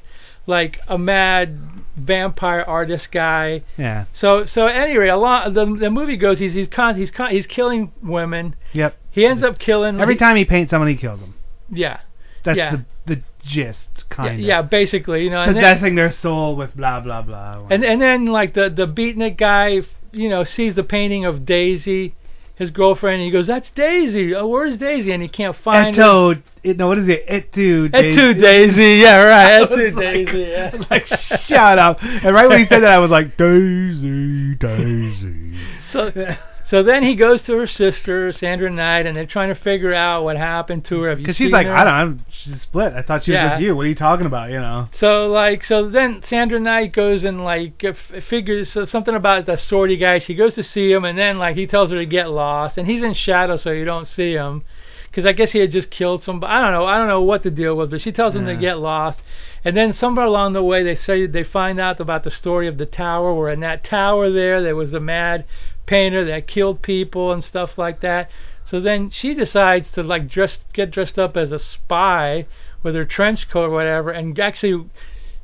[0.46, 1.58] like a mad
[2.06, 3.62] vampire artist guy.
[3.78, 4.06] yeah.
[4.14, 7.48] So so anyway, a lot the the movie goes he's he's con, he's con, he's
[7.48, 8.56] killing women.
[8.74, 8.98] Yep.
[9.12, 11.34] He ends up killing Every time he paints someone, he kills them.
[11.70, 12.00] Yeah.
[12.44, 12.72] That's Yeah.
[12.72, 12.86] the
[13.16, 14.40] the gist, Yeah, kind of.
[14.40, 17.66] yeah, basically, you know, and then- Possessing their soul with blah blah blah.
[17.70, 22.14] And and then like the the beatnik guy, you know, sees the painting of Daisy,
[22.62, 24.36] his girlfriend, and he goes, "That's Daisy.
[24.36, 26.04] Oh, where's Daisy?" And he can't find her.
[26.04, 27.28] Eto, it, no, what is it?
[27.28, 29.62] Etu Etu Daisy, yeah, right.
[29.70, 30.84] Etu Daisy, yeah.
[30.92, 31.98] like shut up.
[32.02, 35.60] And right when he said that, I was like Daisy, Daisy.
[35.92, 36.12] So
[36.72, 40.24] so then he goes to her sister Sandra Knight, and they're trying to figure out
[40.24, 41.10] what happened to her.
[41.10, 41.74] Have you Because she's like, her?
[41.74, 42.94] I don't know, she's split.
[42.94, 43.76] I thought she was with you.
[43.76, 44.52] What are you talking about?
[44.52, 44.88] You know.
[44.96, 49.58] So like so then Sandra Knight goes and like f- figures so something about the
[49.58, 50.20] Sordi guy.
[50.20, 52.88] She goes to see him and then like he tells her to get lost and
[52.88, 54.64] he's in shadow so you don't see him
[55.12, 56.54] because I guess he had just killed somebody.
[56.54, 56.86] I don't know.
[56.86, 59.20] I don't know what the deal was, but she tells him to get lost.
[59.66, 62.78] And then somewhere along the way they say they find out about the story of
[62.78, 63.34] the tower.
[63.34, 65.44] Where in that tower there there was a mad
[65.92, 68.30] painter that killed people and stuff like that.
[68.66, 72.46] So then she decides to like dress get dressed up as a spy
[72.84, 74.86] with her trench coat or whatever and actually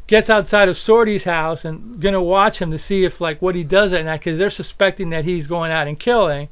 [0.08, 3.64] gets outside of Sordi's house and gonna watch him to see if like what he
[3.64, 6.48] does at night because they're suspecting that he's going out and killing.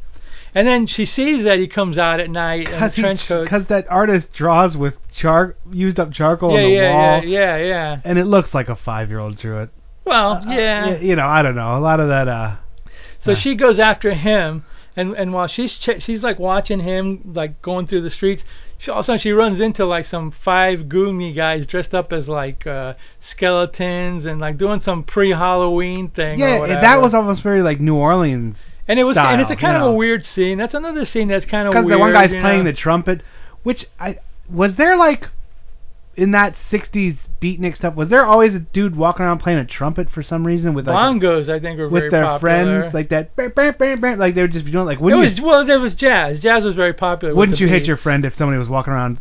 [0.54, 3.44] And then she sees that he comes out at night in a trench coat.
[3.44, 7.58] because that artist draws with char used up charcoal yeah, on the yeah, wall, yeah,
[7.58, 8.02] yeah, yeah.
[8.04, 9.70] and it looks like a five year old drew it.
[10.06, 10.86] Well, Uh, yeah.
[10.88, 11.78] y- you know, I don't know.
[11.78, 12.28] A lot of that.
[12.28, 12.56] uh
[13.26, 14.64] So uh, she goes after him,
[14.96, 18.44] and and while she's ch- she's like watching him like going through the streets,
[18.78, 22.14] she, all of a sudden she runs into like some five goomy guys dressed up
[22.14, 26.40] as like uh skeletons and like doing some pre-Halloween thing.
[26.40, 28.56] Yeah, that was almost very like New Orleans.
[28.88, 30.58] and it was and it's a kind you of a weird scene.
[30.58, 32.72] That's another scene that's kind of Because the one guy's playing know?
[32.72, 33.22] the trumpet,
[33.64, 35.28] which I was there like
[36.18, 40.10] in that '60s beatnik stuff, was there always a dude walking around playing a trumpet
[40.10, 42.40] for some reason with like Bongos, I think, were very with their popular.
[42.40, 43.36] friends like that?
[43.36, 45.66] Bam, bam, bam, bam, like they would just be doing like it was you well,
[45.66, 46.40] there was jazz.
[46.40, 47.36] Jazz was very popular.
[47.36, 49.20] wouldn't you hit your friend if somebody was walking around?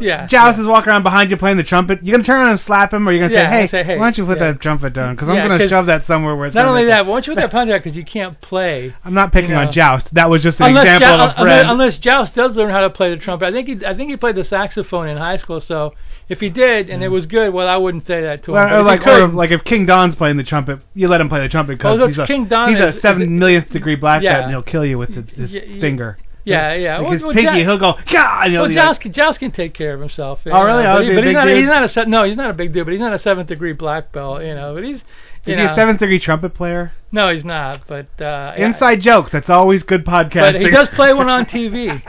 [0.00, 0.26] Yeah.
[0.26, 2.00] Joust is walking around behind you playing the trumpet.
[2.02, 3.98] You're gonna turn around and slap him, or you're gonna Yeah, say, hey, say, hey,
[3.98, 4.52] why don't you put yeah.
[4.52, 5.14] that trumpet down?
[5.14, 7.34] Because Yeah, I'm gonna shove that somewhere where it's Not only that, why don't you
[7.34, 8.94] put that punch out, because you can't play.
[9.04, 9.72] I'm not picking you on know.
[9.72, 10.12] Joust.
[10.14, 11.70] That was just an Unless, example Jou- of a friend.
[11.70, 13.46] unless Joust does learn how to play the trumpet.
[13.46, 15.60] I think he, I think he played the saxophone in high school.
[15.60, 15.94] So
[16.28, 17.12] if he did and it mm.
[17.12, 18.54] was good, well, I wouldn't say that to him.
[18.54, 21.28] Well, or like, or couldn't- like if King Don's playing the trumpet, you let him
[21.28, 23.70] play the trumpet because Oh, look, he's a King Don he's is- a seven millionth
[23.70, 24.32] degree black Yeah.
[24.34, 26.18] belt and he'll kill you with his, his Y- y- finger.
[26.48, 26.96] Yeah, yeah.
[26.98, 29.38] Like Well, his well, pinky, he'll go, yeah, and he'll Well, be like- can- Joust
[29.40, 30.40] can take care of himself.
[30.46, 30.82] Oh, really?
[30.82, 31.48] know, Oh, But, he, but he's not.
[31.50, 31.64] He's
[31.96, 32.08] not a.
[32.08, 32.86] No, he's not a big dude.
[32.86, 34.42] But he's not a seventh degree black belt.
[34.42, 34.74] You know.
[34.74, 35.00] But he's.
[35.46, 36.92] Is he a seventh degree trumpet player?
[37.10, 37.86] No, he's not.
[37.86, 38.66] But uh, yeah.
[38.66, 39.32] Inside jokes.
[39.32, 40.52] That's always good podcasting.
[40.52, 42.02] But he does play one on TV.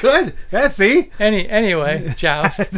[0.00, 0.34] Good.
[0.52, 1.10] Yeah, see?
[1.18, 2.60] Any anyway, Joust.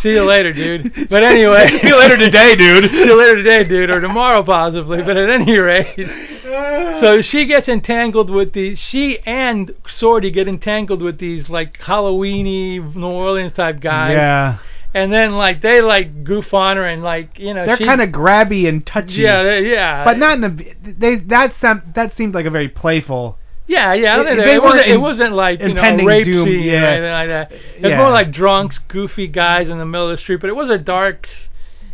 [0.00, 1.08] See you later, dude.
[1.10, 2.84] But anyway, See you later today, dude.
[2.90, 5.02] See you later today, dude, or tomorrow possibly.
[5.02, 6.08] But at any rate,
[7.00, 8.78] so she gets entangled with these.
[8.78, 14.12] She and Sordi get entangled with these like Halloweeny New Orleans type guys.
[14.12, 14.58] Yeah.
[14.94, 18.08] And then like they like goof on her and like you know They're kind of
[18.10, 19.22] grabby and touchy.
[19.22, 20.74] yeah yeah But not in the.
[20.96, 23.38] They that some that seemed like a very playful.
[23.68, 26.46] Yeah yeah I don't They- they it, wasn't, it wasn't like you know rape doom,
[26.46, 26.82] scene yeah.
[26.82, 27.52] or anything like that.
[27.52, 27.98] It's Yeah.
[27.98, 30.40] more like drunks, goofy guys in the middle of the street.
[30.40, 31.28] But it was a dark.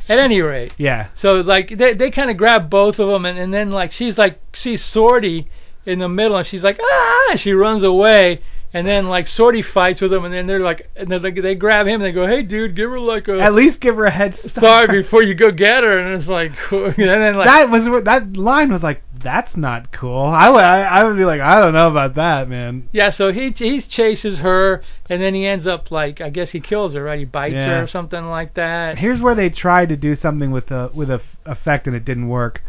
[0.06, 1.08] At any rate, Yeah.
[1.14, 4.18] So like they they kind of grab both of them, and, and then like she's
[4.18, 5.46] like sees Sordi
[5.86, 8.42] in the middle, and she's like ah, and she runs away,
[8.74, 11.54] and then like Sordi fights with them, and then they're like, and then they, they
[11.54, 14.04] grab him, and they go, hey dude, give her like a At least give her
[14.04, 14.54] a head start.
[14.88, 18.36] sorry before you go get her, and it's like, and then like that was that
[18.36, 19.00] line was like.
[19.24, 20.26] That's not cool.
[20.26, 22.90] I would I, I would be like I don't know about that, man.
[22.92, 26.60] yeah, so he he chases her, and then he ends up like I guess he
[26.60, 27.18] kills her, right?
[27.20, 27.78] He bites Yeah.
[27.78, 28.98] her or something like that.
[28.98, 32.04] Here's where they tried to do something with a with a f- effect and it
[32.04, 32.60] didn't work.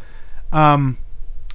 [0.53, 0.97] Um,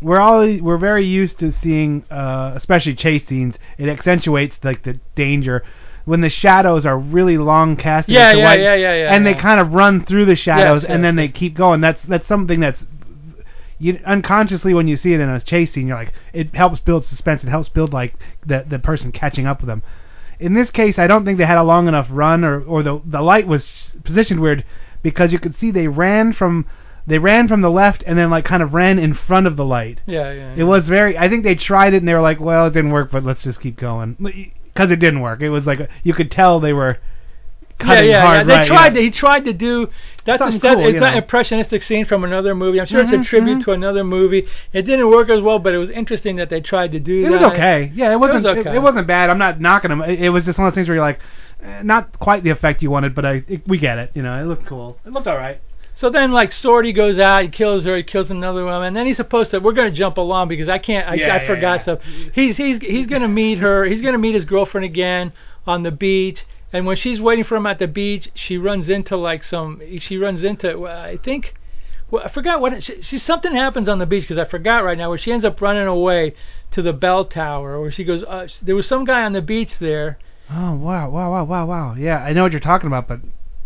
[0.03, 3.57] we're all we're very used to seeing, uh, especially chase scenes.
[3.79, 5.63] It accentuates like the danger
[6.05, 8.15] when the shadows are really long casted.
[8.15, 10.91] Yeah, yeah, white, yeah, yeah, yeah, And they kind of run through the shadows Yes,
[10.91, 11.81] and yes, then they keep going.
[11.81, 12.83] That's that's something that's
[13.79, 17.05] you unconsciously when you see it in a chase scene, you're like it helps build
[17.05, 17.43] suspense.
[17.43, 18.15] It helps build like
[18.47, 19.83] the the person catching up with them.
[20.39, 23.01] In this case, I don't think they had a long enough run, or or the
[23.05, 24.65] the light was positioned weird
[25.03, 26.67] because you could see they ran from
[27.11, 29.65] they ran from the left and then like kind of ran in front of the
[29.65, 30.01] light.
[30.07, 30.55] Yeah, yeah.
[30.57, 31.19] It was very.
[31.19, 33.43] I think they tried it and they were like, well, it didn't work, but let's
[33.43, 34.17] just keep going
[34.73, 35.41] because it didn't work.
[35.41, 36.99] It was like you could tell they were
[37.81, 38.39] yeah, cutting yeah, hard.
[38.41, 38.45] yeah.
[38.45, 38.87] They right, tried.
[38.95, 39.01] yeah.
[39.01, 39.89] To, he tried to do.
[40.27, 40.77] That's a step.
[40.77, 42.79] cool, it's an impressionistic scene from another movie.
[42.81, 43.65] I'm sure Mhm, it's a tribute mhm.
[43.65, 44.47] to another movie.
[44.73, 47.23] It didn't work as well, but it was interesting that they tried to do It
[47.25, 47.31] that.
[47.31, 47.91] was okay.
[47.95, 48.45] Yeah, it wasn't.
[48.47, 48.77] It, okay.
[48.77, 49.31] it wasn't bad.
[49.31, 50.03] I'm not knocking them.
[50.03, 51.21] It, it was just one of those things where you're like,
[51.63, 54.11] eh, not quite the effect you wanted, but I it, we get it.
[54.15, 54.99] You know, it looked cool.
[55.07, 55.61] It looked all right.
[56.01, 59.07] So then, like, Sordi goes out, he kills her, he kills another woman, and then
[59.07, 59.59] he's supposed to.
[59.59, 61.07] We're gonna jump along because I can't.
[61.07, 61.83] I, Yeah, I yeah, forgot yeah.
[61.83, 61.99] stuff.
[62.33, 63.85] He's he's he's gonna meet her.
[63.85, 65.35] He's gonna meet his girlfriend again
[65.67, 66.47] on the beach.
[66.73, 69.83] And when she's waiting for him at the beach, she runs into like some.
[69.99, 70.79] She runs into.
[70.79, 71.55] well, I think.
[72.11, 72.73] Well, I forgot what.
[72.73, 75.11] It, she, she something happens on the beach because I forgot right now.
[75.11, 76.35] Where she ends up running away
[76.71, 78.23] to the bell tower, where she goes.
[78.23, 80.17] Uh, there was some guy on the beach there.
[80.51, 81.95] Oh wow, wow, wow, wow, wow.
[81.95, 83.21] Yeah, I know what you're talking about, but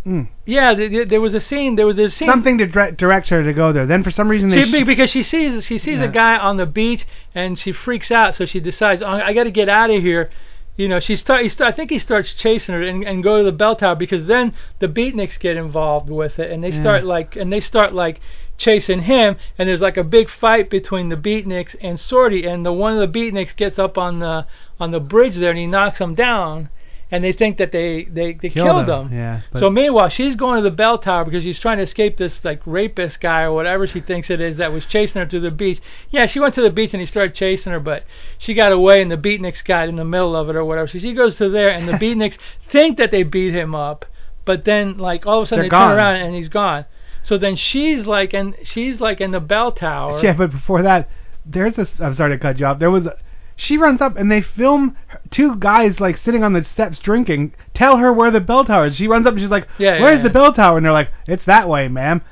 [0.07, 0.29] mm.
[0.47, 1.77] Yeah, th- th- there was a scene.
[1.77, 2.29] There was a scene.
[2.29, 3.87] something to dire- directs her to go there.
[3.87, 6.07] Then for some reason they She, sh- be- because she sees she sees Yeah.
[6.07, 9.45] a guy on the beach and she freaks out, so she decides oh, I got
[9.45, 10.31] to get out of here.
[10.77, 11.73] You know, she start, start.
[11.73, 14.55] I think he starts chasing her and, and go to the bell tower because then
[14.81, 16.81] the beatniks get involved with it and they Yeah.
[16.81, 18.21] start like and they start like
[18.59, 22.73] chasing him and there's like a big fight between the beatniks and Sordi and the
[22.73, 24.47] one of the beatniks gets up on the
[24.81, 26.69] on the bridge there and he knocks him down
[27.15, 29.19] and they think that they they, they Killed killed him, him.
[29.19, 32.41] yeah, so meanwhile she's going to the bell tower because she's trying to escape this
[32.45, 35.51] like rapist guy or whatever she thinks it is that was chasing her to the
[35.51, 35.81] beach.
[36.11, 38.05] Yeah, she went to the beach and he started chasing her, but
[38.39, 40.89] she got away and the beatniks got in the middle of it or whatever.
[40.89, 42.37] So she goes to there and the beatniks
[42.71, 44.05] think that they beat him up,
[44.45, 45.91] but then like all of a sudden They're they gone.
[45.91, 46.85] turn around and he's gone.
[47.23, 50.21] So then she's like and she's like in the bell tower.
[50.23, 51.09] Yeah, but before that,
[51.47, 51.89] there's this.
[52.01, 52.79] I'm sorry to cut you off.
[52.79, 53.07] There was.
[53.07, 53.17] A,
[53.57, 54.97] she runs up and they film
[55.31, 57.55] two guys like sitting on the steps drinking.
[57.73, 58.97] Tell her where the bell tower is.
[58.97, 60.23] She runs up and she's like, Yeah, yeah, "Where's yeah.
[60.25, 62.23] the bell tower?" And they're like, "It's that way, ma'am."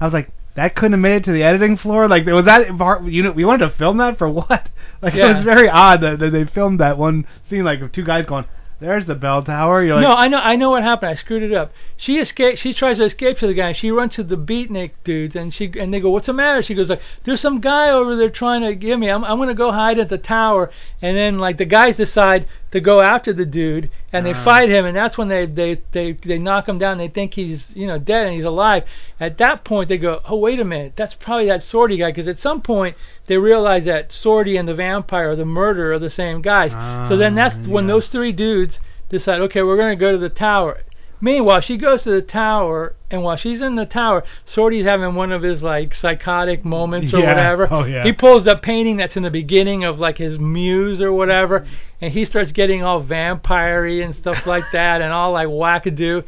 [0.00, 2.76] I was like, "That couldn't have made it to the editing floor." Like, was that
[2.76, 3.04] part?
[3.04, 4.70] You know, we wanted to film that for what?
[5.00, 8.04] Like, it was very odd that, that they filmed that one scene like of two
[8.04, 8.44] guys going,
[8.82, 11.10] "There's the bell tower." You're like, no, I know, I know what happened.
[11.10, 11.72] I screwed it up.
[11.96, 12.58] She escaped.
[12.58, 13.72] She tries to escape to the guy.
[13.72, 16.74] She runs to the beatnik dudes, and she and they go, "What's the matter?" She
[16.74, 19.08] goes like, "There's some guy over there trying to get me.
[19.08, 22.80] I'm I'm gonna go hide at the tower." And then like the guys decide to
[22.80, 24.44] go after the dude, and they Ah.
[24.44, 26.98] fight him, and that's when they they they they knock him down.
[26.98, 28.84] They think he's you know dead and he's alive.
[29.20, 32.26] At that point, they go, oh wait a minute, that's probably that Sordi guy, because
[32.28, 32.96] at some point
[33.26, 36.72] they realize that Sordi and the vampire or the murderer are the same guys.
[37.08, 40.80] so then that's when those three dudes decide, okay, we're gonna go to the tower.
[41.24, 45.30] Meanwhile, she goes to the tower, and while she's in the tower, Sordi's having one
[45.30, 47.28] of his like psychotic moments or Yeah.
[47.28, 47.68] whatever.
[47.70, 48.02] Oh, yeah.
[48.02, 51.64] He pulls the painting that's in the beginning of like his muse or whatever,
[52.00, 56.24] and he starts getting all vampire-y and stuff like that, and all like wackadoo.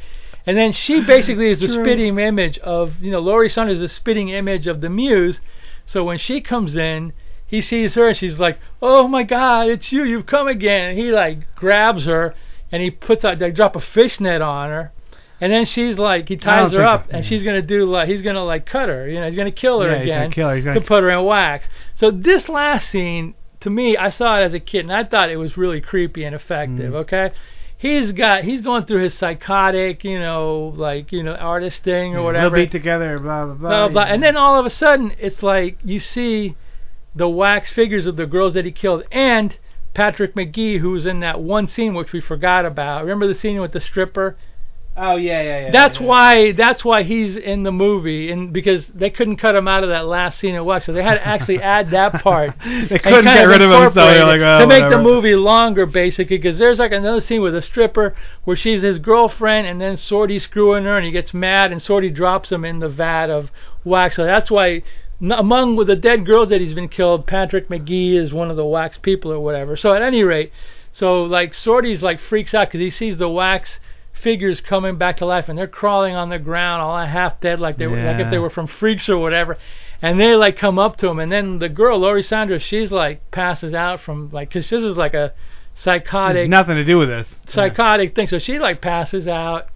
[0.47, 1.83] And then she basically is the True.
[1.83, 5.41] spitting image of, you know, Lori Saunders is the spitting image of the muse.
[5.87, 7.13] So when she comes in,
[7.45, 10.05] he sees her and she's like, "Oh my God, it's you!
[10.05, 12.35] You've come again!" And he like grabs her
[12.75, 14.93] and he puts out, they drop a fishnet on her,
[15.41, 18.23] and then she's like, he ties her up that- and she's gonna do like, he's
[18.23, 20.49] gonna like cut her, you know, he's gonna kill her Yeah, he's gonna again kill
[20.49, 21.67] her, he's gonna to put her in wax.
[21.95, 25.31] So this last scene, to me, I saw it as a kid and I thought
[25.31, 26.93] it was really creepy and effective.
[26.93, 27.03] Mm.
[27.03, 27.31] Okay.
[27.79, 32.23] He's got he's going through his psychotic, you know, like you know, artist thing or
[32.23, 33.69] whatever We'll be together, blah blah blah.
[33.69, 34.03] blah, blah.
[34.03, 36.57] And then all of a sudden, it's like you see
[37.15, 39.57] the wax figures of the girls that he killed and
[39.95, 43.03] Patrick Magee, who was in that one scene which we forgot about.
[43.03, 44.37] Remember the scene with the stripper?
[44.97, 45.71] Oh yeah, yeah, yeah.
[45.73, 46.53] That's why.
[46.53, 50.07] That's why he's in the movie, and because they couldn't cut him out of that
[50.07, 52.55] last scene of wax, so they had to actually add that part.
[52.65, 55.85] They couldn't get rid of him, so they're like, oh, to make the movie longer,
[55.85, 58.15] basically, because there's like another scene with a stripper
[58.45, 62.15] where she's his girlfriend, and then Sordi screwing her, and he gets mad, and Sordi
[62.15, 63.51] drops him in the vat of
[63.85, 64.15] wax.
[64.15, 64.83] So that's why.
[65.31, 68.65] Among with the dead girls that he's been killed, Patrick Magee is one of the
[68.65, 69.77] wax people or whatever.
[69.77, 70.53] So at any rate,
[70.93, 73.79] so like Sordi's like freaks out because he sees the wax
[74.13, 77.77] figures coming back to life and they're crawling on the ground all half dead like
[77.77, 79.59] they were like if they were from freaks or whatever
[80.01, 83.31] and they like come up to him and then the girl Lori Saunders she's like
[83.33, 85.33] passes out from like because this is like a
[85.75, 87.27] psychotic nothing to do with this.
[87.49, 89.67] psychotic thing so she like passes out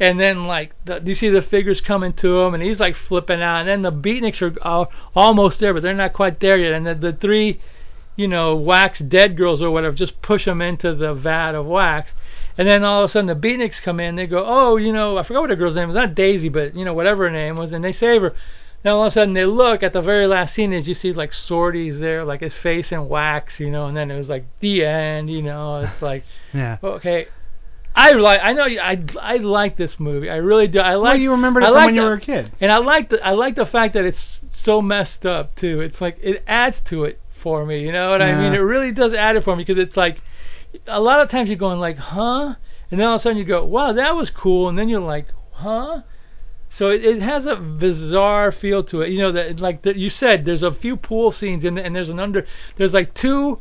[0.00, 2.54] and then like the, you see the figures coming to him?
[2.54, 3.60] And he's like flipping out.
[3.60, 6.72] And then the beatniks are al- almost there but they're not quite there yet.
[6.72, 7.60] And the, the three
[8.16, 12.10] you know wax dead girls or whatever just push him into the vat of wax.
[12.56, 14.16] And then all of a sudden the beatniks come in.
[14.16, 15.94] They go oh you know i forgot what the girl's name was.
[15.96, 17.72] Not daisy but you know whatever her name was.
[17.72, 18.34] And they save her.
[18.84, 21.12] Now all of a sudden they look at the very last scene as you see
[21.12, 24.44] like Sordi's there, like his face in wax, you know, and then it was like
[24.60, 25.84] the end, you know.
[25.84, 26.76] It's like Yeah.
[26.82, 27.28] okay,
[27.94, 28.40] I like.
[28.42, 28.66] I know.
[28.66, 30.28] you- I I like this movie.
[30.28, 30.80] I really do.
[30.80, 31.10] I like.
[31.12, 32.52] Well, you remembered it I from like when you the- were a kid.
[32.60, 35.80] And I like the I like the fact that it's so messed up too.
[35.80, 37.80] It's like it adds to it for me.
[37.80, 38.54] You know what I mean?
[38.54, 40.20] It really does add it for me because it's like
[40.88, 42.54] a lot of times you're going like, huh,
[42.90, 44.98] and then all of a sudden you go, wow, that was cool, and then you're
[45.00, 46.02] like, huh.
[46.76, 49.10] So it, it has a bizarre feel to it.
[49.10, 51.94] You know that like that you said, there's a few pool scenes in the, and
[51.94, 52.44] there's an under
[52.76, 53.60] there's like two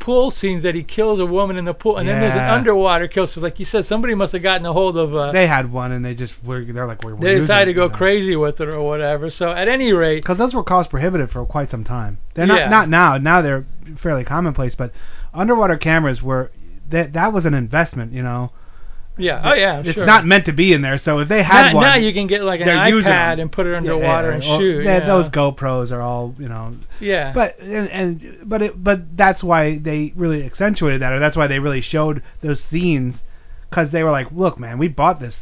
[0.00, 2.54] pool scenes that he kills a woman in the pool, and then there's an Yeah.
[2.54, 3.26] underwater kill.
[3.28, 5.14] So like you said, somebody must have gotten a hold of.
[5.14, 6.64] Uh, They had one and they just were.
[6.64, 7.14] They're like we're.
[7.14, 9.30] we're they decided to go crazy with it or whatever.
[9.30, 12.18] So at any rate, because those were cost prohibitive for quite some time.
[12.34, 12.68] They're not Yeah.
[12.70, 13.16] not now.
[13.18, 13.64] Now they're
[13.98, 14.90] fairly commonplace, but
[15.32, 16.50] underwater cameras were
[16.90, 18.12] that that was an investment.
[18.12, 18.50] You know,
[19.20, 20.06] yeah, oh yeah, it's sure.
[20.06, 20.98] not meant to be in there.
[20.98, 23.66] So if they had now, one, now you can get like an iPad and put
[23.66, 24.84] it underwater yeah, and or- shoot.
[24.84, 25.28] yeah, those.
[25.28, 26.76] GoPros are all you know.
[26.98, 27.32] Yeah.
[27.32, 31.46] But and, and but it but that's why they really accentuated that, or that's why
[31.46, 33.16] they really showed those scenes,
[33.68, 35.36] because they were like, look, man, we bought this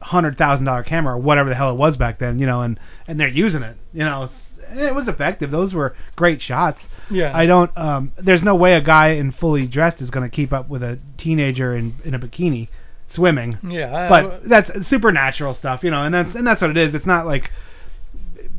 [0.00, 2.78] hundred thousand dollar camera or whatever the hell it was back then, you know, and
[3.06, 4.28] and they're using it, you know.
[4.70, 5.50] It was effective.
[5.50, 6.80] Those were great shots.
[7.10, 7.34] Yeah.
[7.34, 7.70] I don't.
[7.74, 8.12] Um.
[8.18, 10.98] There's no way a guy in fully dressed is going to keep up with a
[11.16, 12.68] teenager in in a bikini
[13.10, 13.58] swimming.
[13.62, 16.94] Yeah, I- But that's supernatural stuff, you know, and that's and that's what it is.
[16.94, 17.50] It's not like.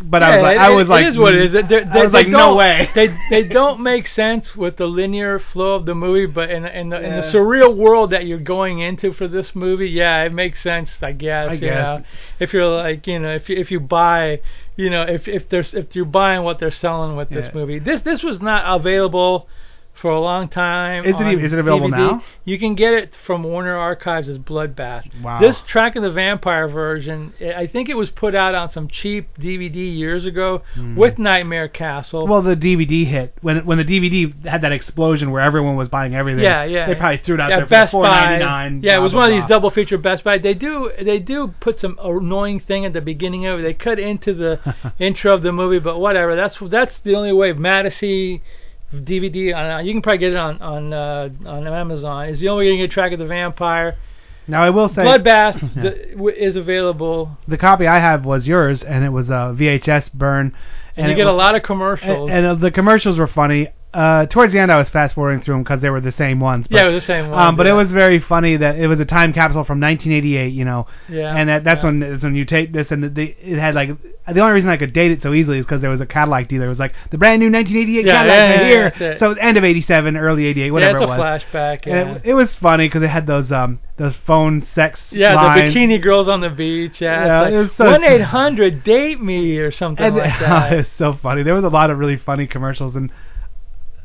[0.02, 1.52] But I was like, it- I was it like, is what it is.
[1.52, 2.90] They, they, I was like, no way.
[2.96, 6.90] They they don't make sense with the linear flow of the movie, but in in
[6.90, 10.62] the, in the surreal world that you're going into for this movie, yeah, it makes
[10.64, 10.92] sense.
[11.02, 11.50] I guess.
[11.50, 12.00] I you guess.
[12.00, 12.06] know,
[12.40, 14.40] if you're like, you know, if you if you buy,
[14.78, 18.02] you know, if if there's if you're buying what they're selling with this movie, this
[18.02, 19.48] this was not available
[20.02, 21.04] for a long time.
[21.06, 21.98] Is it even- is it available DVD.
[21.98, 22.24] now?
[22.46, 25.04] You can get it from Warner Archives as Bloodbath.
[25.22, 25.40] Wow.
[25.40, 28.88] This Track of the Vampire version, I I think it was put out on some
[28.88, 30.96] cheap DVD years ago Hmm.
[30.96, 32.26] with Nightmare Castle.
[32.28, 36.16] Well, the DVD hit when when the DVD had that explosion where everyone was buying
[36.16, 36.44] everything.
[36.44, 36.88] yeah, yeah.
[36.88, 38.10] They probably threw it out yeah, there for Best Buy.
[38.10, 38.80] ninety nine.
[38.84, 40.38] Yeah, it was one of these double feature Best Buy.
[40.40, 43.64] They do they do put some annoying thing at the beginning of it.
[43.64, 44.60] They cut into the
[45.00, 46.36] intro of the movie, but whatever.
[46.36, 47.54] That's that's the only way.
[47.54, 48.40] Madison
[48.94, 49.56] DVD.
[49.56, 52.30] On, you can probably get it on on uh, on Amazon.
[52.30, 53.98] Is the only way you can get track of the vampire.
[54.48, 55.82] Now I will say, Bloodbath Yeah.
[55.84, 60.12] the, w- is available, the copy I have was yours, and it was a VHS
[60.14, 60.56] burn.
[60.98, 62.30] and, you it get a lot of commercials.
[62.32, 63.70] And, and uh, the commercials were funny.
[63.92, 66.40] Uh, towards the end, I was fast forwarding through them because they were the same
[66.40, 66.68] ones.
[66.68, 67.74] But, Yeah, it was the same ones, Um, but yeah.
[67.74, 70.54] it was very funny that it was a time capsule from 1988.
[70.54, 70.86] You know.
[71.10, 71.86] Yeah, And that, that's yeah.
[71.90, 73.90] when that's when you take this and the, it had like
[74.28, 76.48] the only reason I could date it so easily is because there was a Cadillac
[76.50, 76.68] dealer.
[76.68, 78.84] It was like the brand new 1988 Yeah, Cadillac right here.
[78.92, 79.20] that's it.
[79.20, 81.42] So end of 87, early 88, whatever yeah, it's it a was.
[81.44, 81.86] flashback.
[81.88, 81.96] Yeah.
[81.98, 85.74] And it, it was funny because it had those um those phone sex yeah, lines.
[85.74, 87.02] the bikini girls on the beach.
[87.02, 90.40] Yeah, Yeah, it was like so- one eight hundred date me or something And like
[90.40, 90.74] that.
[90.74, 91.42] it's so funny.
[91.42, 93.12] There was a lot of really funny commercials, and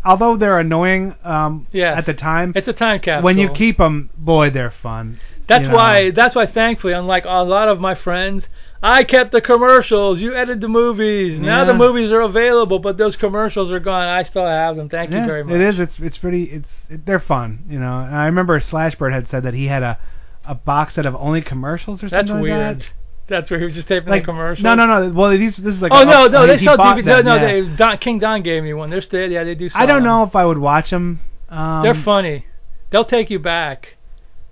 [0.04, 1.96] although they're annoying um, Yes.
[1.98, 3.24] at the time, It's a time capsule.
[3.24, 5.18] when you keep them, boy, they're fun.
[5.48, 5.76] That's you know.
[5.76, 6.10] why.
[6.10, 6.46] That's why.
[6.46, 8.44] Thankfully, unlike a lot of my friends,
[8.82, 10.18] I kept the commercials.
[10.20, 11.38] You edited the movies.
[11.38, 11.68] Now Yeah.
[11.68, 14.08] the movies are available, but those commercials are gone.
[14.08, 14.88] I still have them.
[14.88, 15.54] Thank yeah, you very much.
[15.54, 15.78] It is.
[15.78, 16.44] It's it's pretty.
[16.44, 17.64] It's it, they're fun.
[17.68, 17.98] You know.
[17.98, 19.98] And I remember Slashbird had said that he had a
[20.46, 22.80] a box set of only commercials or That's something like weird.
[22.80, 22.86] that.
[23.26, 24.62] That's where he was just taping Like the commercial.
[24.64, 25.12] no, no, no.
[25.14, 25.92] Well, these this is like.
[25.94, 27.04] oh a- no, no, he- they he sell DVD.
[27.04, 27.46] No, them, no, yeah.
[27.70, 28.90] they, Don, King Don gave me one.
[28.90, 29.70] They're still, yeah, they do.
[29.74, 30.04] I don't them.
[30.04, 31.20] know if I would watch them.
[31.48, 32.44] Um, They're funny.
[32.90, 33.96] They'll take you back.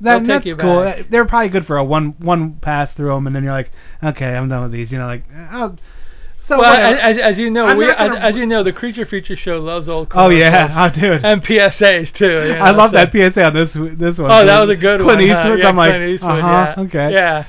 [0.01, 0.85] That, They'll that's take you cool.
[0.85, 1.11] back.
[1.11, 3.71] They're probably good for a one one pass through them, and then you're like,
[4.03, 4.91] okay, I'm done with these.
[4.91, 5.77] You know, like, oh,
[6.49, 9.37] so well, as, as you know, I'm we gonna- as, you know, the Creature Feature
[9.37, 10.09] Show loves old.
[10.13, 11.25] Oh yeah, oh dude.
[11.25, 12.25] And PSAs too.
[12.25, 14.31] you I love so- that PSA on this this one.
[14.33, 15.29] Oh, that was a good Clint one.
[15.29, 15.39] huh?
[15.41, 15.59] Eastwood.
[15.61, 16.83] Yeah, I'm like, Clint Eastwood, uh-huh, yeah.
[16.85, 17.13] okay.
[17.13, 17.45] Yeah.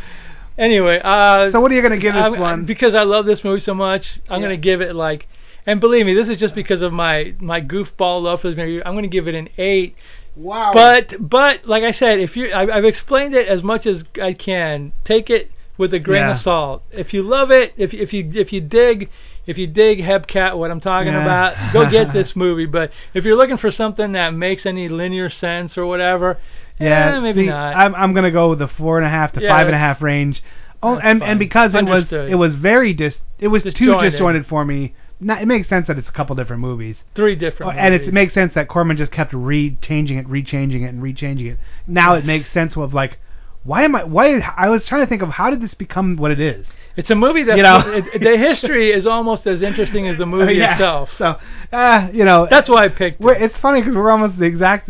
[0.57, 2.65] Anyway, uh, So what are you gonna give this I'm- one?
[2.65, 4.47] Because I love this movie so much, I'm Yeah.
[4.47, 5.27] gonna give it like,
[5.65, 8.81] and believe me, this is just because of my my goofball love for this movie.
[8.85, 9.95] I'm gonna give it an eight.
[10.35, 10.71] Wow.
[10.73, 14.33] But but like I said, if you I, I've explained it as much as I
[14.33, 14.91] can.
[15.05, 16.31] Take it with a grain Yeah.
[16.31, 16.83] of salt.
[16.91, 19.09] If you love it, if if you if you dig.
[19.45, 21.21] If you dig Hebcat, what I'm talking Yeah.
[21.23, 22.65] about, go get this movie.
[22.65, 26.37] But if you're looking for something that makes any linear sense or whatever,
[26.79, 27.75] yeah, eh, maybe see, not.
[27.75, 29.79] I'm I'm gonna go with the four and a half to Yeah, five and a
[29.79, 30.43] half range.
[30.81, 31.29] Oh, that's and fine.
[31.31, 32.23] and because it Understood.
[32.25, 34.11] was it was very dis it was too Disjointed.
[34.11, 34.93] disjointed for me.
[35.19, 36.97] Not, it makes sense that it's a couple different movies.
[37.15, 37.73] Three different.
[37.73, 38.07] Oh, and it's, movies.
[38.09, 41.59] it makes sense that Corman just kept re-changing it, re-changing it, and re-changing it.
[41.87, 43.19] Now it makes sense of like,
[43.63, 44.03] why am I?
[44.03, 46.65] Why I was trying to think of how did this become what it is?
[46.97, 47.79] It's a movie that You know?
[47.85, 51.09] it, the history is almost as interesting as the movie Yeah, itself.
[51.17, 51.37] So,
[51.71, 53.43] uh, you know, That's why I picked we're, it.
[53.43, 54.89] it's funny because we're almost the exact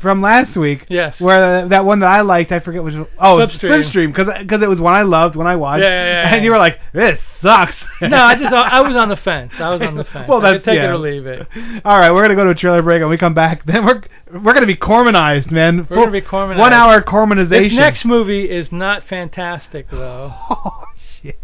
[0.00, 0.86] from last week.
[0.88, 1.20] Yes.
[1.20, 2.94] Where that one that I liked, I forget which.
[2.94, 3.84] one- Oh, Slipstream.
[4.14, 5.82] Slipstream, because it was one I loved when I watched.
[5.82, 7.76] Yeah, yeah, yeah, And you were like, this sucks.
[8.00, 9.52] no, I just I was on the fence.
[9.58, 10.28] I was on the fence.
[10.28, 10.88] Well, I that's could take yeah.
[10.88, 11.46] it or leave it.
[11.84, 13.64] All right, we're gonna go to a trailer break, and we come back.
[13.70, 14.02] Then we're
[14.42, 15.86] we're gonna be Cormanized, man.
[15.90, 16.60] We're gonna be Cormanized.
[16.60, 17.48] One hour Cormanization.
[17.70, 20.32] This next movie is not fantastic though.
[20.50, 20.84] Oh
[21.22, 21.38] shit.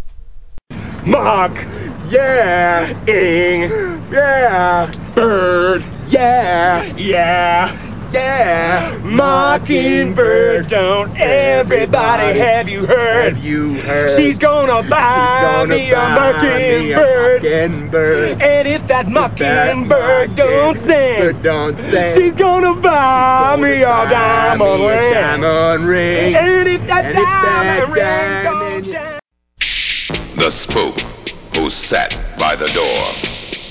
[1.06, 1.52] Mark,
[2.10, 3.70] yeah, ing,
[4.12, 10.68] yeah, bird, yeah, yeah, yeah, mockingbird.
[10.70, 13.34] Don't everybody have you heard?
[13.34, 14.18] Have you heard?
[14.20, 17.42] She's gonna buy gonna me a buy me a mockingbird.
[17.42, 18.42] mockingbird.
[18.42, 22.16] And if that mockingbird don't sing, don't sing.
[22.16, 25.14] she's gonna buy me a diamond me a ring.
[25.14, 26.34] diamond ring.
[26.34, 30.36] And if that And if that diamond ring diamond- don't shine.
[30.38, 31.00] The Spook
[31.54, 33.06] Who Sat by the Door.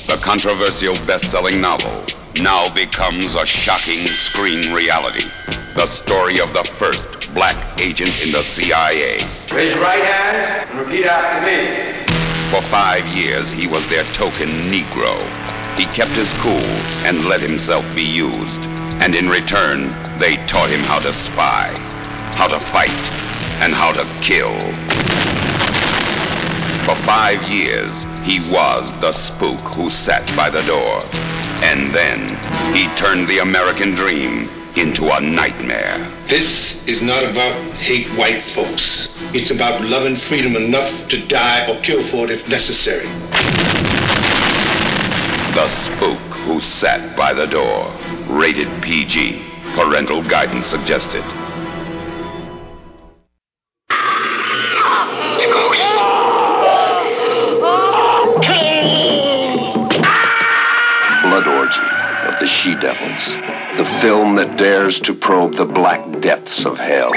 [0.08, 2.04] The controversial best selling novel
[2.42, 5.26] now becomes a shocking screen reality.
[5.76, 9.24] The story of the first black agent in the CIA.
[9.52, 12.52] Raise your right hand and repeat after me.
[12.52, 15.20] For five years, he was their token Negro.
[15.78, 16.66] He kept his cool
[17.04, 18.66] and let himself be used.
[19.02, 21.74] And in return, they taught him how to spy,
[22.36, 23.10] how to fight,
[23.62, 24.56] and how to kill.
[26.86, 31.06] For five years, he was the spook who sat by the door.
[31.62, 32.30] And then,
[32.74, 36.12] he turned the American dream into a nightmare.
[36.28, 39.08] This is not about hate white folks.
[39.34, 43.06] It's about loving freedom enough to die or kill for it if necessary.
[45.54, 47.94] The spook who sat by the door.
[48.28, 49.42] Rated PG.
[49.76, 51.24] Parental guidance suggested.
[62.46, 63.26] The She Devils,
[63.76, 67.10] the film that dares to probe the black depths of hell.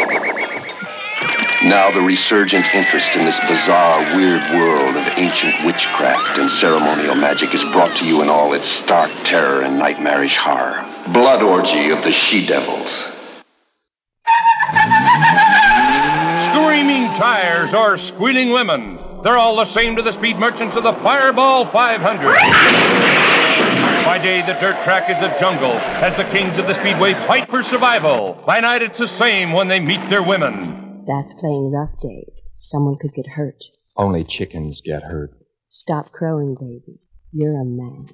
[1.64, 7.54] Now, the resurgent interest in this bizarre, weird world of ancient witchcraft and ceremonial magic
[7.54, 10.82] is brought to you in all its stark terror and nightmarish horror.
[11.12, 12.90] Blood Orgy of the She Devils.
[16.54, 18.98] Screaming tires or squealing women.
[19.24, 23.27] They're all the same to the speed merchants of the Fireball 500.
[24.18, 27.48] By day, the dirt track is a jungle as the kings of the speedway fight
[27.48, 28.42] for survival.
[28.44, 31.04] By night, it's the same when they meet their women.
[31.06, 32.34] That's playing rough, Dave.
[32.58, 33.62] Someone could get hurt.
[33.96, 35.30] Only chickens get hurt.
[35.68, 36.98] Stop crowing, baby.
[37.30, 38.08] You're a man.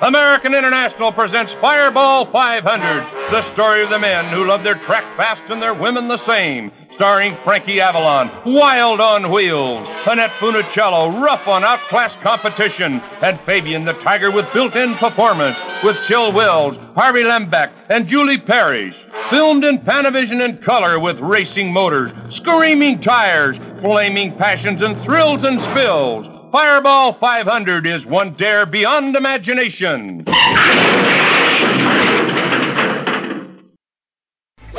[0.00, 5.50] American International presents Fireball 500, the story of the men who love their track fast
[5.50, 6.70] and their women the same.
[6.96, 13.92] Starring Frankie Avalon, wild on wheels, Annette Funicello, rough on outclassed competition, and Fabian the
[14.00, 18.96] Tiger with built-in performance, with Chill Wills, Harvey Lembeck, and Julie Parrish.
[19.28, 25.60] Filmed in Panavision in color with racing motors, screaming tires, flaming passions, and thrills and
[25.60, 26.26] spills.
[26.50, 30.24] Fireball 500 is one dare beyond imagination.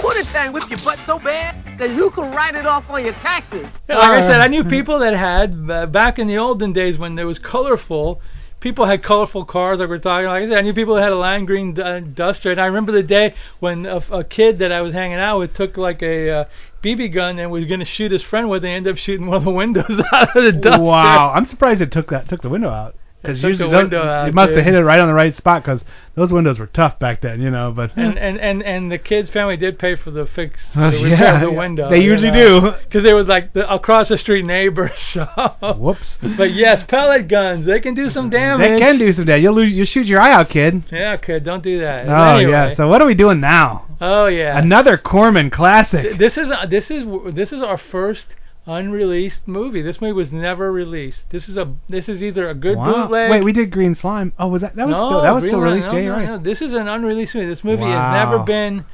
[0.04, 3.04] Would this thing whip your butt so bad that you could write it off on
[3.04, 3.66] your taxes?
[3.89, 6.98] Yeah, like I said, I knew people that had uh, back in the olden days
[6.98, 8.22] when it was colorful.
[8.60, 10.28] People had colorful cars like we're talking.
[10.28, 12.66] Like I said, I knew people that had a lime green uh, Duster, and I
[12.66, 16.02] remember the day when a, a kid that I was hanging out with took like
[16.02, 16.45] a uh,
[16.84, 19.28] BB gun and was going to shoot his friend with, it and ended up shooting
[19.28, 20.82] one of the windows out of the Duster.
[20.82, 22.95] Wow, I'm surprised it took that took the window out.
[23.28, 25.82] Because usually those, out, it must have hit it right on the right spot because
[26.15, 27.71] those windows were tough back then, you know.
[27.71, 31.09] But and, and and and the kid's family did pay for the fix for the
[31.09, 31.57] yeah, of the yeah.
[31.57, 31.89] window.
[31.89, 32.71] They usually do.
[32.84, 34.91] because they were like the across the street neighbors.
[35.17, 35.25] So.
[35.78, 36.17] Whoops.
[36.38, 38.69] But yes, pellet guns they can do some damage.
[38.69, 39.43] they can do some damage.
[39.43, 40.84] You'll lose, you'll shoot your eye out, kid.
[40.91, 42.07] Yeah, kid, don't do that.
[42.07, 42.51] Oh anyway.
[42.51, 42.75] yeah.
[42.75, 43.86] So what are we doing now?
[43.99, 44.57] Oh yeah.
[44.57, 46.03] Another Corman classic.
[46.03, 48.28] Th- This is uh, this is this is our first
[48.68, 49.82] unreleased movie.
[49.82, 51.24] This movie was never released.
[51.32, 53.03] This is a this is either a good wow.
[53.03, 53.32] bootleg.
[53.32, 54.34] Wait, we did Green Slime.
[54.38, 55.88] Oh, was that that was no, still that was still released?
[55.88, 56.28] no, yeah, no, right.
[56.28, 56.38] no.
[56.38, 57.47] This is an unreleased movie.
[57.47, 58.11] This movie Wow.
[58.11, 58.86] has never been